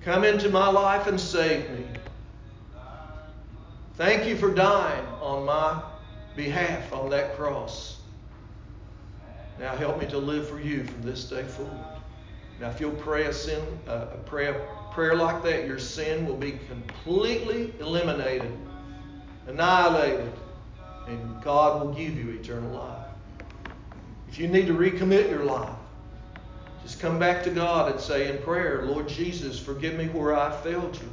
Come 0.00 0.24
into 0.24 0.48
my 0.48 0.68
life 0.68 1.06
and 1.06 1.20
save 1.20 1.70
me. 1.70 1.84
Thank 3.96 4.26
you 4.26 4.36
for 4.36 4.52
dying 4.52 5.04
on 5.20 5.44
my 5.44 5.82
behalf 6.36 6.92
on 6.92 7.10
that 7.10 7.36
cross. 7.36 7.98
Now 9.58 9.76
help 9.76 10.00
me 10.00 10.06
to 10.06 10.18
live 10.18 10.48
for 10.48 10.60
you 10.60 10.84
from 10.84 11.02
this 11.02 11.24
day 11.24 11.42
forward. 11.42 11.84
Now, 12.60 12.70
if 12.70 12.80
you'll 12.80 12.90
pray 12.92 13.26
a 13.26 13.32
sin, 13.32 13.62
uh, 13.86 14.06
a 14.12 14.16
prayer, 14.18 14.68
prayer 14.98 15.14
like 15.14 15.44
that, 15.44 15.64
your 15.64 15.78
sin 15.78 16.26
will 16.26 16.36
be 16.36 16.58
completely 16.68 17.72
eliminated, 17.78 18.50
annihilated, 19.46 20.32
and 21.06 21.40
God 21.40 21.80
will 21.80 21.92
give 21.92 22.16
you 22.16 22.30
eternal 22.30 22.76
life. 22.76 23.06
If 24.28 24.40
you 24.40 24.48
need 24.48 24.66
to 24.66 24.72
recommit 24.72 25.30
your 25.30 25.44
life, 25.44 25.70
just 26.82 26.98
come 26.98 27.16
back 27.16 27.44
to 27.44 27.50
God 27.50 27.92
and 27.92 28.00
say 28.00 28.28
in 28.28 28.42
prayer, 28.42 28.86
Lord 28.86 29.06
Jesus, 29.06 29.56
forgive 29.56 29.94
me 29.94 30.06
where 30.06 30.36
I 30.36 30.50
failed 30.62 30.98
you. 31.00 31.12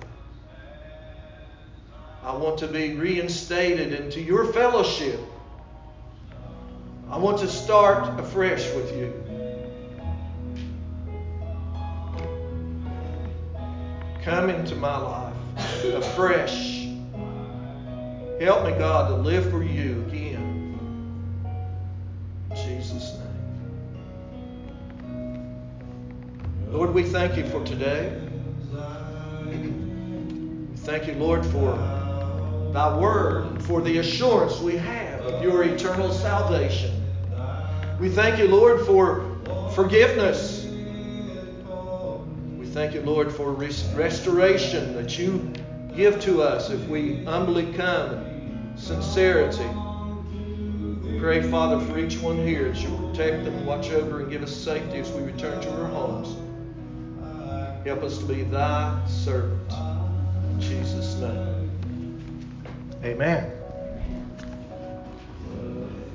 I 2.24 2.36
want 2.36 2.58
to 2.58 2.68
be 2.68 2.96
reinstated 2.96 3.94
into 3.94 4.20
your 4.20 4.52
fellowship. 4.52 5.20
I 7.12 7.20
want 7.20 7.38
to 7.42 7.48
start 7.48 8.20
afresh 8.20 8.66
with 8.74 8.98
you. 8.98 9.25
Come 14.26 14.50
into 14.50 14.76
my 14.76 14.98
life 14.98 15.36
afresh. 15.94 16.88
Help 18.42 18.66
me, 18.66 18.72
God, 18.72 19.10
to 19.10 19.16
live 19.18 19.52
for 19.52 19.62
you 19.62 20.04
again. 20.08 20.80
In 22.50 22.56
Jesus' 22.56 23.20
name. 23.20 23.22
Lord, 26.72 26.92
we 26.92 27.04
thank 27.04 27.38
you 27.38 27.46
for 27.46 27.64
today. 27.66 28.20
We 29.46 29.72
thank 30.78 31.06
you, 31.06 31.14
Lord, 31.14 31.46
for 31.46 31.78
thy 32.74 32.98
word 32.98 33.46
and 33.46 33.64
for 33.64 33.80
the 33.80 34.00
assurance 34.00 34.60
we 34.60 34.76
have 34.76 35.22
of 35.22 35.44
your 35.44 35.64
eternal 35.66 36.12
salvation. 36.12 37.00
We 38.00 38.10
thank 38.10 38.40
you, 38.40 38.48
Lord, 38.48 38.88
for 38.88 39.24
forgiveness. 39.76 40.55
Thank 42.76 42.94
you, 42.94 43.04
Lord, 43.04 43.32
for 43.32 43.54
restoration 43.54 44.96
that 44.96 45.18
you 45.18 45.50
give 45.96 46.20
to 46.24 46.42
us 46.42 46.70
if 46.70 46.86
we 46.90 47.24
humbly 47.24 47.72
come 47.72 48.16
in 48.16 48.74
sincerity. 48.76 49.64
We 51.02 51.18
pray, 51.18 51.42
Father, 51.50 51.80
for 51.86 51.98
each 51.98 52.18
one 52.18 52.36
here 52.46 52.70
that 52.70 52.82
you 52.82 52.90
protect 52.98 53.46
them, 53.46 53.66
watch 53.66 53.92
over, 53.92 54.20
and 54.20 54.30
give 54.30 54.44
us 54.44 54.54
safety 54.54 54.98
as 54.98 55.10
we 55.14 55.24
return 55.24 55.62
to 55.62 55.72
our 55.72 55.88
homes. 55.88 56.36
Help 57.86 58.04
us 58.04 58.18
to 58.18 58.26
be 58.26 58.44
thy 58.44 59.02
servant. 59.08 59.72
In 59.72 60.60
Jesus' 60.60 61.16
name. 61.16 61.72
Amen. 63.06 63.65